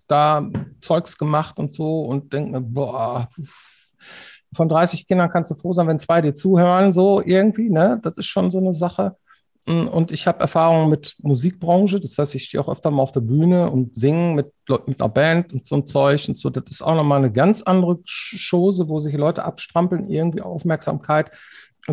da 0.08 0.50
Zeugs 0.82 1.18
gemacht 1.18 1.58
und 1.60 1.72
so 1.72 2.02
und 2.02 2.34
denke 2.34 2.52
mir, 2.52 2.62
boah, 2.62 3.30
von 4.54 4.70
30 4.70 5.08
Kindern 5.08 5.30
kannst 5.30 5.52
du 5.52 5.56
froh 5.56 5.74
sein, 5.74 5.88
wenn 5.88 6.00
zwei 6.00 6.22
dir 6.22 6.34
zuhören, 6.34 6.92
so 6.92 7.22
irgendwie, 7.22 7.70
ne? 7.70 8.00
Das 8.02 8.18
ist 8.18 8.26
schon 8.26 8.50
so 8.50 8.58
eine 8.58 8.74
Sache. 8.74 9.16
Mm, 9.66 9.88
und 9.88 10.12
ich 10.12 10.26
habe 10.26 10.40
Erfahrung 10.40 10.90
mit 10.90 11.16
Musikbranche, 11.22 12.00
das 12.00 12.18
heißt, 12.18 12.34
ich 12.36 12.46
stehe 12.46 12.62
auch 12.62 12.70
öfter 12.70 12.90
mal 12.90 13.04
auf 13.04 13.12
der 13.12 13.22
Bühne 13.22 13.70
und 13.70 13.96
singe 13.96 14.34
mit, 14.34 14.52
mit 14.88 15.00
einer 15.00 15.10
Band 15.10 15.54
und 15.54 15.68
so 15.68 15.76
ein 15.76 15.86
Zeug 15.86 16.28
und 16.28 16.38
so. 16.38 16.50
Das 16.50 16.64
ist 16.70 16.82
auch 16.82 16.96
nochmal 16.96 17.20
eine 17.20 17.32
ganz 17.32 17.62
andere 17.62 18.00
Chose, 18.50 18.90
wo 18.90 19.00
sich 19.00 19.14
Leute 19.16 19.46
abstrampeln, 19.46 20.10
irgendwie 20.10 20.42
Aufmerksamkeit 20.42 21.32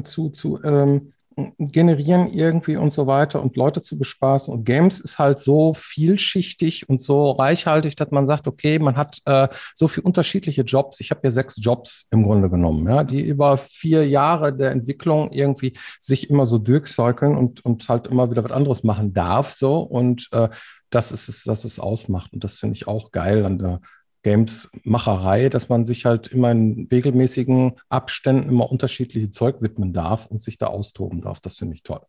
zu, 0.02 0.30
zu 0.30 0.62
ähm, 0.62 1.12
generieren 1.58 2.32
irgendwie 2.32 2.76
und 2.76 2.94
so 2.94 3.06
weiter 3.06 3.42
und 3.42 3.56
Leute 3.56 3.82
zu 3.82 3.98
bespaßen. 3.98 4.52
Und 4.52 4.64
Games 4.64 5.00
ist 5.00 5.18
halt 5.18 5.38
so 5.38 5.74
vielschichtig 5.74 6.88
und 6.88 7.00
so 7.00 7.32
reichhaltig, 7.32 7.94
dass 7.94 8.10
man 8.10 8.24
sagt, 8.24 8.48
okay, 8.48 8.78
man 8.78 8.96
hat 8.96 9.18
äh, 9.26 9.48
so 9.74 9.86
viele 9.86 10.04
unterschiedliche 10.04 10.62
Jobs. 10.62 10.98
Ich 11.00 11.10
habe 11.10 11.20
ja 11.24 11.30
sechs 11.30 11.56
Jobs 11.58 12.06
im 12.10 12.22
Grunde 12.22 12.48
genommen, 12.48 12.88
ja, 12.88 13.04
die 13.04 13.20
über 13.20 13.58
vier 13.58 14.08
Jahre 14.08 14.56
der 14.56 14.70
Entwicklung 14.70 15.30
irgendwie 15.30 15.74
sich 16.00 16.30
immer 16.30 16.46
so 16.46 16.56
durchsäukeln 16.56 17.36
und, 17.36 17.62
und 17.66 17.86
halt 17.90 18.06
immer 18.06 18.30
wieder 18.30 18.42
was 18.42 18.52
anderes 18.52 18.82
machen 18.82 19.12
darf. 19.12 19.52
So 19.52 19.80
und 19.80 20.28
äh, 20.32 20.48
das 20.88 21.12
ist 21.12 21.28
es, 21.28 21.46
was 21.46 21.64
es 21.64 21.78
ausmacht. 21.78 22.32
Und 22.32 22.44
das 22.44 22.58
finde 22.58 22.76
ich 22.76 22.88
auch 22.88 23.10
geil 23.10 23.44
an 23.44 23.58
der 23.58 23.80
Games-Macherei, 24.26 25.48
dass 25.50 25.68
man 25.68 25.84
sich 25.84 26.04
halt 26.04 26.26
immer 26.26 26.50
in 26.50 26.88
regelmäßigen 26.90 27.76
Abständen 27.88 28.48
immer 28.48 28.68
unterschiedliche 28.68 29.30
Zeug 29.30 29.62
widmen 29.62 29.92
darf 29.92 30.26
und 30.26 30.42
sich 30.42 30.58
da 30.58 30.66
austoben 30.66 31.20
darf. 31.20 31.38
Das 31.38 31.58
finde 31.58 31.74
ich 31.74 31.84
toll. 31.84 32.00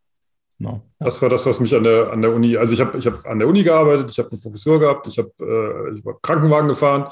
No. 0.58 0.82
Das 0.98 1.22
war 1.22 1.28
das, 1.28 1.46
was 1.46 1.60
mich 1.60 1.76
an 1.76 1.84
der, 1.84 2.10
an 2.10 2.20
der 2.20 2.34
Uni, 2.34 2.56
also 2.56 2.74
ich 2.74 2.80
habe 2.80 2.98
ich 2.98 3.06
hab 3.06 3.24
an 3.24 3.38
der 3.38 3.46
Uni 3.46 3.62
gearbeitet, 3.62 4.10
ich 4.10 4.18
habe 4.18 4.32
eine 4.32 4.40
Professur 4.40 4.80
gehabt, 4.80 5.06
ich 5.06 5.16
habe 5.16 5.30
äh, 5.38 6.04
war 6.04 6.18
Krankenwagen 6.20 6.66
gefahren, 6.66 7.06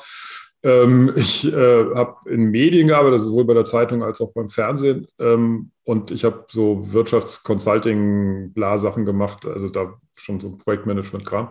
ähm, 0.64 1.12
ich 1.16 1.46
äh, 1.52 1.84
habe 1.94 2.28
in 2.28 2.50
Medien 2.50 2.88
gearbeitet, 2.88 3.20
sowohl 3.20 3.44
bei 3.44 3.54
der 3.54 3.64
Zeitung 3.64 4.02
als 4.02 4.20
auch 4.20 4.32
beim 4.32 4.48
Fernsehen 4.48 5.06
ähm, 5.20 5.70
und 5.84 6.10
ich 6.10 6.25
habe 6.25 6.46
so 6.48 6.92
Wirtschaftsconsulting-Bla-Sachen 6.92 9.04
gemacht, 9.04 9.46
also 9.46 9.68
da 9.68 10.00
schon 10.16 10.40
so 10.40 10.56
Projektmanagement-Kram. 10.56 11.50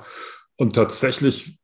Und 0.57 0.75
tatsächlich 0.75 1.57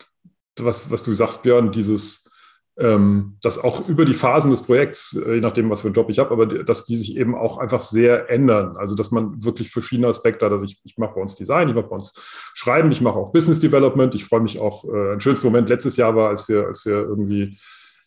was, 0.60 0.91
was 0.91 1.03
du 1.03 1.13
sagst, 1.13 1.43
Björn, 1.43 1.72
dieses, 1.72 2.29
ähm, 2.77 3.38
dass 3.41 3.63
auch 3.63 3.88
über 3.88 4.05
die 4.05 4.13
Phasen 4.13 4.51
des 4.51 4.63
Projekts, 4.63 5.13
äh, 5.13 5.36
je 5.36 5.41
nachdem, 5.41 5.70
was 5.70 5.81
für 5.81 5.88
einen 5.88 5.96
Job 5.96 6.10
ich 6.10 6.20
habe, 6.20 6.31
aber 6.31 6.46
dass 6.46 6.86
die 6.86 6.96
sich 6.96 7.17
eben 7.17 7.36
auch 7.36 7.58
einfach 7.58 7.81
sehr 7.81 8.29
ändern. 8.29 8.77
Also, 8.77 8.96
dass 8.96 9.12
man 9.12 9.43
wirklich 9.43 9.72
verschiedene 9.72 10.08
Aspekte 10.08 10.46
hat. 10.46 10.53
Also, 10.53 10.65
ich, 10.65 10.79
ich 10.84 10.98
mache 10.98 11.15
bei 11.15 11.22
uns 11.22 11.36
Design, 11.36 11.70
ich 11.70 11.75
mache 11.75 11.88
bei 11.88 11.96
uns 11.96 12.13
Schreiben, 12.53 12.91
ich 12.91 13.01
mache 13.01 13.17
auch 13.17 13.31
Business 13.31 13.60
Development. 13.60 14.15
Ich 14.15 14.25
freue 14.25 14.41
mich 14.41 14.60
auch, 14.60 14.86
äh, 14.86 15.13
ein 15.13 15.20
schönster 15.20 15.48
Moment 15.48 15.70
letztes 15.70 15.98
Jahr 15.98 16.15
war, 16.15 16.29
als 16.29 16.48
wir, 16.48 16.67
als 16.67 16.86
wir 16.86 16.93
irgendwie 16.93 17.58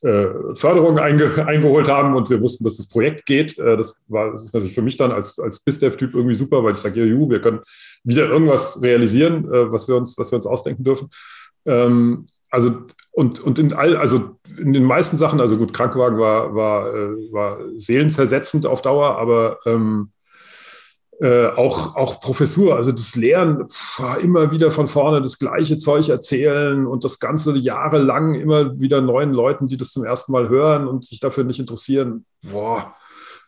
äh, 0.04 0.54
Förderung 0.54 0.98
einge, 0.98 1.46
eingeholt 1.46 1.88
haben 1.88 2.14
und 2.14 2.28
wir 2.28 2.40
wussten, 2.40 2.64
dass 2.64 2.76
das 2.76 2.88
Projekt 2.88 3.26
geht. 3.26 3.58
Äh, 3.58 3.76
das 3.76 4.02
war 4.08 4.32
das 4.32 4.44
ist 4.44 4.54
natürlich 4.54 4.74
für 4.74 4.82
mich 4.82 4.96
dann 4.96 5.12
als, 5.12 5.38
als 5.38 5.60
BizDev-Typ 5.60 6.14
irgendwie 6.14 6.34
super, 6.34 6.62
weil 6.62 6.72
ich 6.72 6.78
sage, 6.78 7.04
juhu, 7.04 7.30
wir 7.30 7.40
können 7.40 7.60
wieder 8.02 8.28
irgendwas 8.28 8.82
realisieren, 8.82 9.44
äh, 9.46 9.72
was, 9.72 9.88
wir 9.88 9.96
uns, 9.96 10.18
was 10.18 10.30
wir 10.30 10.36
uns 10.36 10.46
ausdenken 10.46 10.84
dürfen. 10.84 11.08
Ähm, 11.64 12.26
also 12.54 12.86
und, 13.10 13.40
und 13.40 13.58
in 13.58 13.72
all, 13.72 13.96
also 13.96 14.36
in 14.58 14.72
den 14.72 14.84
meisten 14.84 15.16
Sachen, 15.16 15.40
also 15.40 15.56
gut, 15.56 15.72
Krankenwagen 15.72 16.18
war, 16.18 16.54
war, 16.54 16.94
äh, 16.94 17.32
war 17.32 17.58
seelenzersetzend 17.76 18.66
auf 18.66 18.82
Dauer, 18.82 19.18
aber 19.18 19.58
ähm, 19.66 20.10
äh, 21.20 21.46
auch, 21.46 21.94
auch 21.94 22.20
Professur, 22.20 22.74
also 22.74 22.90
das 22.90 23.14
Lehren, 23.14 23.68
pff, 23.68 24.18
immer 24.20 24.50
wieder 24.50 24.72
von 24.72 24.88
vorne 24.88 25.22
das 25.22 25.38
gleiche 25.38 25.78
Zeug 25.78 26.08
erzählen 26.08 26.86
und 26.86 27.04
das 27.04 27.20
Ganze 27.20 27.56
jahrelang 27.56 28.34
immer 28.34 28.80
wieder 28.80 29.00
neuen 29.00 29.32
Leuten, 29.32 29.66
die 29.68 29.76
das 29.76 29.92
zum 29.92 30.04
ersten 30.04 30.32
Mal 30.32 30.48
hören 30.48 30.88
und 30.88 31.04
sich 31.04 31.20
dafür 31.20 31.44
nicht 31.44 31.60
interessieren, 31.60 32.26
boah, 32.42 32.94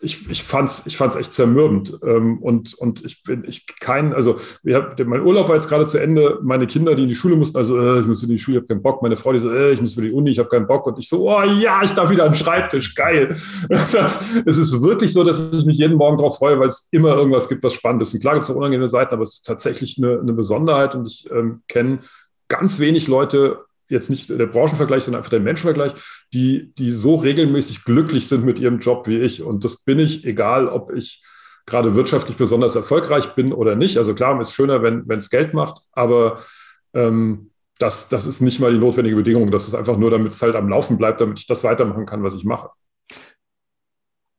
ich, 0.01 0.29
ich 0.29 0.43
fand 0.43 0.69
es 0.69 0.87
ich 0.87 0.97
fand's 0.97 1.17
echt 1.17 1.33
zermürbend. 1.33 1.99
Ähm, 2.05 2.39
und, 2.39 2.75
und 2.75 3.05
ich 3.05 3.23
bin 3.23 3.45
ich 3.47 3.67
kein, 3.81 4.13
also 4.13 4.39
hab, 4.69 4.99
mein 5.05 5.23
Urlaub 5.23 5.49
war 5.49 5.55
jetzt 5.55 5.69
gerade 5.69 5.87
zu 5.87 5.99
Ende, 5.99 6.39
meine 6.43 6.67
Kinder, 6.67 6.95
die 6.95 7.05
in 7.05 7.09
die 7.09 7.15
Schule 7.15 7.37
mussten, 7.37 7.57
also 7.57 7.79
äh, 7.81 8.01
ich 8.01 8.07
muss 8.07 8.23
in 8.23 8.29
die 8.29 8.39
Schule, 8.39 8.59
ich 8.59 8.63
habe 8.63 8.75
keinen 8.75 8.83
Bock. 8.83 9.03
Meine 9.03 9.17
Frau, 9.17 9.33
die 9.33 9.39
so, 9.39 9.51
äh, 9.51 9.73
ich 9.73 9.81
muss 9.81 9.95
für 9.95 10.03
die 10.03 10.13
Uni, 10.13 10.31
ich 10.31 10.39
habe 10.39 10.49
keinen 10.49 10.67
Bock. 10.67 10.87
Und 10.87 10.99
ich 10.99 11.09
so, 11.09 11.29
oh 11.29 11.43
ja, 11.43 11.83
ich 11.83 11.93
darf 11.93 12.11
wieder 12.11 12.29
den 12.29 12.35
Schreibtisch, 12.35 12.95
geil. 12.95 13.35
Das 13.69 14.21
es 14.45 14.59
ist 14.59 14.83
wirklich 14.83 15.13
so, 15.13 15.25
dass 15.25 15.53
ich 15.53 15.65
mich 15.65 15.79
jeden 15.79 15.97
Morgen 15.97 16.17
darauf 16.17 16.39
freue, 16.39 16.59
weil 16.59 16.69
es 16.69 16.89
immer 16.91 17.15
irgendwas 17.15 17.49
gibt, 17.49 17.63
was 17.63 17.75
spannend 17.75 18.03
ist. 18.03 18.15
Und 18.15 18.21
klar 18.21 18.35
gibt 18.35 18.45
es 18.45 18.51
auch 18.51 18.57
unangenehme 18.57 18.89
Seiten, 18.89 19.15
aber 19.15 19.23
es 19.23 19.35
ist 19.35 19.47
tatsächlich 19.47 19.97
eine, 19.99 20.21
eine 20.21 20.33
Besonderheit 20.33 20.95
und 20.95 21.07
ich 21.07 21.29
ähm, 21.31 21.63
kenne 21.69 22.01
ganz 22.49 22.79
wenig 22.79 23.09
Leute 23.09 23.61
jetzt 23.89 24.11
nicht 24.11 24.29
der 24.31 24.47
Branchenvergleich, 24.47 25.05
sondern 25.05 25.21
einfach 25.21 25.31
der 25.31 25.41
Menschenvergleich, 25.41 25.93
die, 26.33 26.73
die 26.75 26.91
so 26.91 27.17
regelmäßig 27.17 27.85
glücklich 27.85 28.29
sind 28.29 28.45
mit 28.45 28.59
ihrem 28.59 28.79
Job 28.79 29.07
wie 29.07 29.19
ich. 29.19 29.43
Und 29.43 29.65
das 29.65 29.83
bin 29.83 29.99
ich, 29.99 30.25
egal 30.25 30.69
ob 30.69 30.93
ich 30.93 31.23
gerade 31.67 31.95
wirtschaftlich 31.97 32.37
besonders 32.37 32.77
erfolgreich 32.77 33.35
bin 33.35 33.53
oder 33.53 33.75
nicht. 33.75 33.99
Also 33.99 34.15
klar, 34.15 34.39
es 34.41 34.49
ist 34.49 34.55
schöner, 34.55 34.83
wenn 34.83 35.19
es 35.19 35.31
Geld 35.31 35.53
macht, 35.53 35.83
aber 35.93 36.39
ähm, 36.95 37.51
das, 37.79 38.09
das 38.09 38.27
ist 38.27 38.41
nicht 38.41 38.61
mal 38.61 38.73
die 38.73 38.79
notwendige 38.79 39.17
Bedingung. 39.17 39.51
Das 39.51 39.67
ist 39.67 39.75
einfach 39.75 39.97
nur, 39.97 40.11
damit 40.11 40.33
es 40.33 40.43
halt 40.43 40.57
am 40.57 40.69
Laufen 40.69 40.97
bleibt, 40.97 41.21
damit 41.21 41.39
ich 41.39 41.47
das 41.47 41.65
weitermachen 41.65 42.07
kann, 42.07 42.23
was 42.23 42.35
ich 42.35 42.45
mache. 42.45 42.71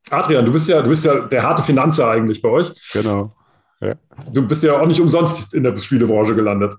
Adrian, 0.10 0.46
du 0.46 0.52
bist 0.52 0.70
ja, 0.70 0.82
du 0.82 0.90
bist 0.90 1.06
ja 1.06 1.20
der 1.20 1.44
harte 1.44 1.62
Finanzer 1.62 2.10
eigentlich 2.10 2.42
bei 2.42 2.50
euch. 2.50 2.72
Genau. 2.94 3.32
Ja. 3.82 3.96
Du 4.32 4.48
bist 4.48 4.64
ja 4.64 4.80
auch 4.80 4.88
nicht 4.88 5.02
umsonst 5.02 5.54
in 5.54 5.64
der 5.64 5.78
Spielebranche 5.78 6.34
gelandet. 6.34 6.76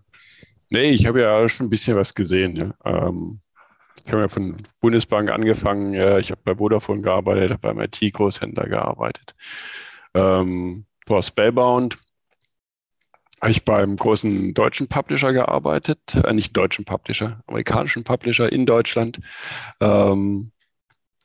Nee, 0.71 0.91
ich 0.91 1.07
habe 1.07 1.21
ja 1.21 1.49
schon 1.49 1.67
ein 1.67 1.71
bisschen 1.71 1.97
was 1.97 2.15
gesehen. 2.15 2.57
Ja. 2.57 3.09
Ähm, 3.09 3.41
ich 4.05 4.13
habe 4.13 4.23
ja 4.23 4.29
von 4.29 4.57
Bundesbank 4.81 5.31
angefangen. 5.31 5.93
Ja, 5.95 6.19
ich 6.19 6.31
habe 6.31 6.41
bei 6.45 6.55
Vodafone 6.57 7.03
gearbeitet, 7.03 7.51
habe 7.51 7.61
beim 7.61 7.81
IT-Großhändler 7.81 8.67
gearbeitet. 8.69 9.35
Ähm, 10.15 10.87
war 11.07 11.23
Spellbound. 11.23 11.99
Habe 13.41 13.53
ich 13.53 13.65
beim 13.65 13.97
großen 13.97 14.53
deutschen 14.53 14.89
Publisher 14.89 15.33
gearbeitet, 15.33 16.01
äh, 16.15 16.33
nicht 16.33 16.57
deutschen 16.57 16.85
Publisher, 16.85 17.39
amerikanischen 17.47 18.03
Publisher 18.03 18.51
in 18.51 18.67
Deutschland. 18.67 19.21
Ähm, 19.81 20.51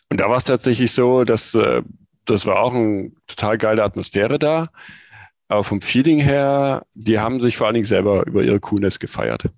und 0.10 0.19
da 0.19 0.29
war 0.29 0.38
es 0.38 0.43
tatsächlich 0.43 0.91
so, 0.91 1.23
dass 1.23 1.56
äh, 1.56 1.82
das 2.25 2.45
war 2.45 2.60
auch 2.60 2.73
eine 2.73 3.12
total 3.27 3.58
geile 3.58 3.84
Atmosphäre 3.84 4.38
da. 4.38 4.67
Aber 5.54 5.63
vom 5.63 5.82
Feeling 5.82 6.20
her, 6.20 6.84
die 6.96 7.20
haben 7.20 7.39
sich 7.39 7.58
vor 7.58 7.68
allen 7.68 7.76
Dingen 7.76 7.86
selber 7.86 8.26
über 8.26 8.42
ihre 8.42 8.60
Coolness 8.60 8.98
gefeiert. 8.98 9.52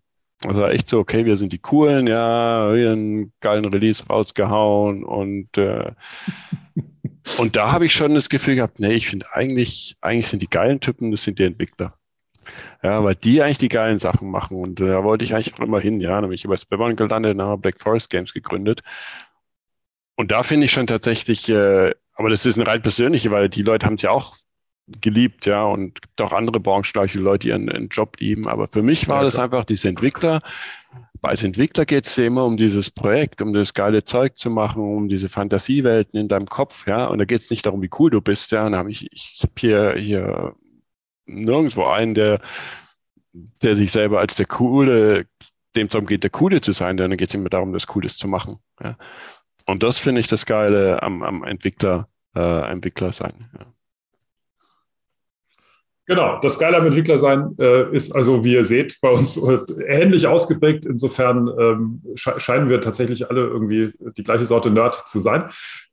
Also 0.45 0.65
echt 0.65 0.89
so, 0.89 0.99
okay, 0.99 1.23
wir 1.23 1.37
sind 1.37 1.53
die 1.53 1.57
Coolen, 1.57 2.05
ja, 2.07 2.69
einen 2.69 3.31
geilen 3.39 3.63
Release 3.63 4.05
rausgehauen 4.05 5.05
und 5.05 5.57
äh, 5.57 5.93
und 7.37 7.55
da 7.55 7.71
habe 7.71 7.85
ich 7.85 7.93
schon 7.93 8.13
das 8.13 8.27
Gefühl 8.27 8.55
gehabt, 8.55 8.81
nee, 8.81 8.93
ich 8.93 9.07
finde 9.07 9.27
eigentlich, 9.31 9.95
eigentlich 10.01 10.27
sind 10.27 10.41
die 10.41 10.49
geilen 10.49 10.81
Typen, 10.81 11.11
das 11.11 11.23
sind 11.23 11.39
die 11.39 11.45
Entwickler. 11.45 11.97
Ja, 12.83 13.01
weil 13.01 13.15
die 13.15 13.41
eigentlich 13.41 13.59
die 13.59 13.69
geilen 13.69 13.97
Sachen 13.97 14.29
machen 14.29 14.57
und 14.57 14.81
äh, 14.81 14.87
da 14.87 15.03
wollte 15.05 15.23
ich 15.23 15.33
eigentlich 15.33 15.53
auch 15.53 15.63
immer 15.63 15.79
hin, 15.79 16.01
ja, 16.01 16.19
dann 16.19 16.29
bin 16.29 16.33
ich 16.33 16.43
über 16.43 16.57
Spellbound 16.57 16.97
gelandet, 16.97 17.39
dann 17.39 17.47
habe 17.47 17.61
Black 17.61 17.79
Forest 17.79 18.09
Games 18.09 18.33
gegründet 18.33 18.81
und 20.17 20.31
da 20.31 20.43
finde 20.43 20.65
ich 20.65 20.71
schon 20.73 20.87
tatsächlich, 20.87 21.47
äh, 21.47 21.93
aber 22.15 22.29
das 22.29 22.45
ist 22.45 22.57
eine 22.57 22.67
rein 22.67 22.81
persönliche, 22.81 23.31
weil 23.31 23.47
die 23.47 23.63
Leute 23.63 23.85
haben 23.85 23.95
es 23.95 24.01
ja 24.01 24.11
auch 24.11 24.35
geliebt, 24.87 25.45
ja, 25.45 25.63
und 25.63 26.01
gibt 26.01 26.21
auch 26.21 26.31
andere 26.31 26.59
branchengleiche 26.59 27.19
Leute, 27.19 27.39
die 27.39 27.49
ihren, 27.49 27.67
ihren, 27.67 27.89
Job 27.89 28.17
lieben. 28.19 28.47
Aber 28.47 28.67
für 28.67 28.83
mich 28.83 29.07
war 29.07 29.19
ja, 29.19 29.23
das 29.23 29.39
einfach 29.39 29.65
diese 29.65 29.89
Entwickler, 29.89 30.41
als 31.25 31.43
Entwickler 31.43 31.85
geht 31.85 32.05
es 32.05 32.17
immer 32.17 32.45
um 32.45 32.57
dieses 32.57 32.91
Projekt, 32.91 33.41
um 33.41 33.53
das 33.53 33.73
geile 33.73 34.03
Zeug 34.03 34.37
zu 34.37 34.49
machen, 34.49 34.81
um 34.83 35.09
diese 35.09 35.29
Fantasiewelten 35.29 36.19
in 36.19 36.27
deinem 36.27 36.47
Kopf, 36.47 36.87
ja. 36.87 37.07
Und 37.07 37.19
da 37.19 37.25
geht 37.25 37.41
es 37.41 37.49
nicht 37.49 37.65
darum, 37.65 37.81
wie 37.81 37.89
cool 37.99 38.11
du 38.11 38.21
bist, 38.21 38.51
ja. 38.51 38.65
Und 38.65 38.75
habe 38.75 38.91
ich, 38.91 39.11
ich 39.11 39.39
habe 39.41 39.53
hier, 39.57 39.95
hier 39.97 40.55
nirgendwo 41.25 41.85
einen, 41.85 42.13
der, 42.13 42.41
der 43.61 43.75
sich 43.75 43.91
selber 43.91 44.19
als 44.19 44.35
der 44.35 44.45
coole, 44.45 45.25
dem 45.75 45.87
es 45.87 45.91
darum 45.91 46.07
geht, 46.07 46.23
der 46.23 46.29
Coole 46.29 46.61
zu 46.61 46.71
sein, 46.71 46.97
denn 46.97 47.09
dann 47.09 47.17
geht 47.17 47.29
es 47.29 47.35
immer 47.35 47.49
darum, 47.49 47.73
das 47.73 47.87
Cooles 47.87 48.17
zu 48.17 48.27
machen. 48.27 48.59
Ja. 48.81 48.95
Und 49.65 49.83
das 49.83 49.99
finde 49.99 50.21
ich 50.21 50.27
das 50.27 50.45
Geile 50.45 51.01
am, 51.01 51.23
am 51.23 51.43
Entwickler, 51.43 52.07
äh, 52.35 52.71
Entwickler 52.71 53.11
sein. 53.11 53.49
Ja. 53.57 53.65
Genau, 56.07 56.39
das 56.39 56.59
Geile 56.59 56.77
am 56.77 56.85
Entwickler 56.85 57.17
sein 57.17 57.55
äh, 57.57 57.91
ist 57.95 58.15
also, 58.15 58.43
wie 58.43 58.53
ihr 58.53 58.63
seht, 58.63 58.99
bei 59.01 59.09
uns 59.09 59.39
ähnlich 59.87 60.27
ausgeprägt. 60.27 60.85
Insofern 60.85 61.49
ähm, 61.59 62.01
scheinen 62.15 62.69
wir 62.69 62.79
tatsächlich 62.79 63.29
alle 63.29 63.41
irgendwie 63.41 63.91
die 64.15 64.23
gleiche 64.23 64.45
Sorte 64.45 64.69
Nerd 64.69 64.93
zu 65.07 65.19
sein. 65.19 65.45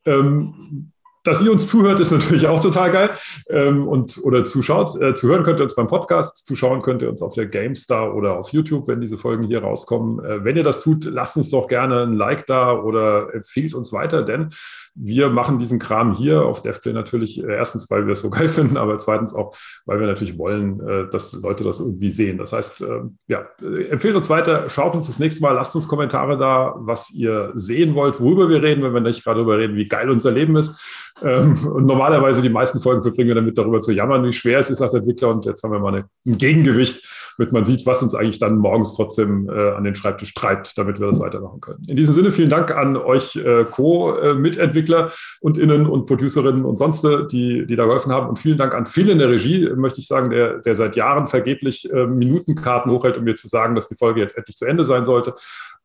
Ähm, 0.05 0.93
dass 1.25 1.41
ihr 1.41 1.53
uns 1.53 1.69
zuhört, 1.69 2.01
ist 2.01 2.11
natürlich 2.11 2.47
auch 2.49 2.61
total 2.61 2.91
geil. 2.91 3.11
Ähm, 3.49 3.87
und, 3.87 4.21
oder 4.25 4.45
zuschaut. 4.45 5.01
Äh, 5.01 5.15
zuhören 5.15 5.45
könnt 5.45 5.61
ihr 5.61 5.65
uns 5.65 5.77
beim 5.77 5.87
Podcast, 5.87 6.47
zuschauen 6.47 6.83
könnt 6.83 7.01
ihr 7.01 7.09
uns 7.09 7.23
auf 7.23 7.35
der 7.35 7.47
GameStar 7.47 8.15
oder 8.15 8.37
auf 8.37 8.51
YouTube, 8.51 8.89
wenn 8.89 9.01
diese 9.01 9.17
Folgen 9.17 9.45
hier 9.45 9.63
rauskommen. 9.63 10.25
Äh, 10.25 10.45
wenn 10.45 10.57
ihr 10.57 10.65
das 10.65 10.83
tut, 10.83 11.05
lasst 11.05 11.37
uns 11.37 11.51
doch 11.51 11.69
gerne 11.69 12.03
ein 12.03 12.15
Like 12.15 12.47
da 12.47 12.73
oder 12.73 13.33
empfiehlt 13.33 13.75
uns 13.75 13.93
weiter, 13.93 14.23
denn 14.23 14.49
wir 14.95 15.31
machen 15.31 15.59
diesen 15.59 15.79
Kram 15.79 16.15
hier 16.15 16.45
auf 16.45 16.63
DevPlay 16.63 16.93
natürlich 16.93 17.43
äh, 17.43 17.55
erstens, 17.55 17.91
weil 17.91 18.07
wir 18.07 18.13
es 18.13 18.23
so 18.23 18.31
geil 18.31 18.49
finden, 18.49 18.77
aber 18.77 18.99
zweitens 18.99 19.35
auch, 19.35 19.55
weil 19.87 20.01
wir 20.01 20.07
natürlich 20.07 20.39
wollen, 20.39 20.81
äh, 20.87 21.11
dass 21.11 21.33
Leute 21.33 21.65
das 21.65 21.81
irgendwie 21.81 22.11
sehen. 22.11 22.39
Das 22.39 22.53
heißt, 22.53 22.83
äh, 22.83 23.01
ja, 23.29 23.47
empfehlt 23.91 24.15
uns 24.15 24.29
weiter, 24.29 24.69
schaut 24.69 24.95
uns 24.95 25.07
das 25.07 25.19
nächste 25.19 25.43
Mal, 25.43 25.53
lasst 25.53 25.75
uns 25.75 25.89
Kommentare 25.89 26.37
da, 26.37 26.75
was 26.77 27.11
ihr 27.11 27.53
sehen 27.55 27.95
wollt, 27.95 28.21
worüber 28.21 28.49
wir 28.49 28.63
reden, 28.63 28.83
wenn 28.83 28.93
wir 28.93 29.01
nicht 29.01 29.25
gerade 29.25 29.39
darüber 29.39 29.59
reden, 29.59 29.77
wie 29.77 29.89
geil 29.89 30.11
unser 30.11 30.31
Leben 30.31 30.57
ist. 30.57 31.13
Ähm, 31.23 31.67
und 31.67 31.87
normalerweise 31.87 32.43
die 32.43 32.49
meisten 32.49 32.81
Folgen 32.81 33.03
verbringen 33.03 33.29
wir 33.29 33.35
damit, 33.37 33.57
darüber 33.57 33.81
zu 33.81 33.93
jammern, 33.93 34.25
wie 34.25 34.33
schwer 34.33 34.59
es 34.59 34.71
ist 34.71 34.83
als 34.83 34.95
Entwickler. 34.95 35.31
Und 35.31 35.47
jetzt 35.47 35.63
haben 35.63 35.73
wir 35.73 35.79
mal 35.79 35.95
ein 35.95 36.05
Gegengewicht, 36.39 37.35
damit 37.39 37.53
man 37.53 37.65
sieht, 37.65 37.87
was 37.87 38.03
uns 38.03 38.15
eigentlich 38.15 38.39
dann 38.39 38.59
morgens 38.59 38.95
trotzdem 38.95 39.49
an 39.49 39.85
den 39.85 39.95
Schreibtisch 39.95 40.35
treibt, 40.35 40.77
damit 40.77 41.01
wir 41.01 41.07
das 41.07 41.21
weitermachen 41.21 41.61
können. 41.61 41.85
In 41.87 41.97
diesem 41.97 42.15
Sinne, 42.15 42.31
vielen 42.31 42.51
Dank 42.51 42.71
an 42.77 42.97
euch 42.97 43.39
Co-Mitentwickler 43.71 44.82
Entwickler 44.83 45.11
und 45.41 45.59
Innen 45.59 45.87
und 45.87 46.07
Producerinnen 46.07 46.65
und 46.65 46.77
sonst, 46.77 47.05
die, 47.33 47.67
die 47.67 47.77
da 47.77 47.85
geholfen 47.85 48.13
haben. 48.13 48.29
Und 48.29 48.39
vielen 48.39 48.59
Dank 48.59 48.75
an 48.75 48.87
Phil 48.87 49.09
in 49.09 49.19
der 49.19 49.29
Regie, 49.31 49.69
möchte 49.75 50.01
ich 50.01 50.07
sagen, 50.07 50.31
der, 50.31 50.59
der 50.59 50.75
seit 50.75 50.97
Jahren 50.97 51.27
vergeblich 51.27 51.91
äh, 51.93 52.07
Minutenkarten 52.07 52.91
hochhält, 52.91 53.17
um 53.17 53.25
mir 53.25 53.35
zu 53.35 53.49
sagen, 53.49 53.75
dass 53.75 53.89
die 53.89 53.95
Folge 53.95 54.21
jetzt 54.21 54.37
endlich 54.37 54.57
zu 54.57 54.67
Ende 54.67 54.85
sein 54.85 55.05
sollte 55.05 55.35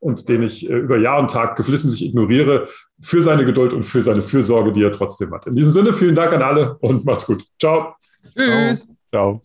und 0.00 0.28
den 0.28 0.42
ich 0.42 0.68
äh, 0.68 0.74
über 0.74 0.98
Jahr 0.98 1.18
und 1.18 1.30
Tag 1.30 1.56
geflissentlich 1.56 2.04
ignoriere 2.04 2.66
für 3.00 3.22
seine 3.22 3.44
Geduld 3.44 3.72
und 3.72 3.84
für 3.84 4.02
seine 4.02 4.22
Fürsorge, 4.22 4.72
die 4.72 4.82
er 4.82 4.92
trotzdem 4.92 5.32
hat. 5.32 5.46
In 5.46 5.54
diesem 5.54 5.72
Sinne, 5.72 5.92
vielen 5.92 6.14
Dank 6.14 6.32
an 6.32 6.42
alle 6.42 6.76
und 6.80 7.04
macht's 7.04 7.26
gut. 7.26 7.44
Ciao. 7.58 7.94
Tschüss. 8.34 8.90
Ciao. 9.10 9.40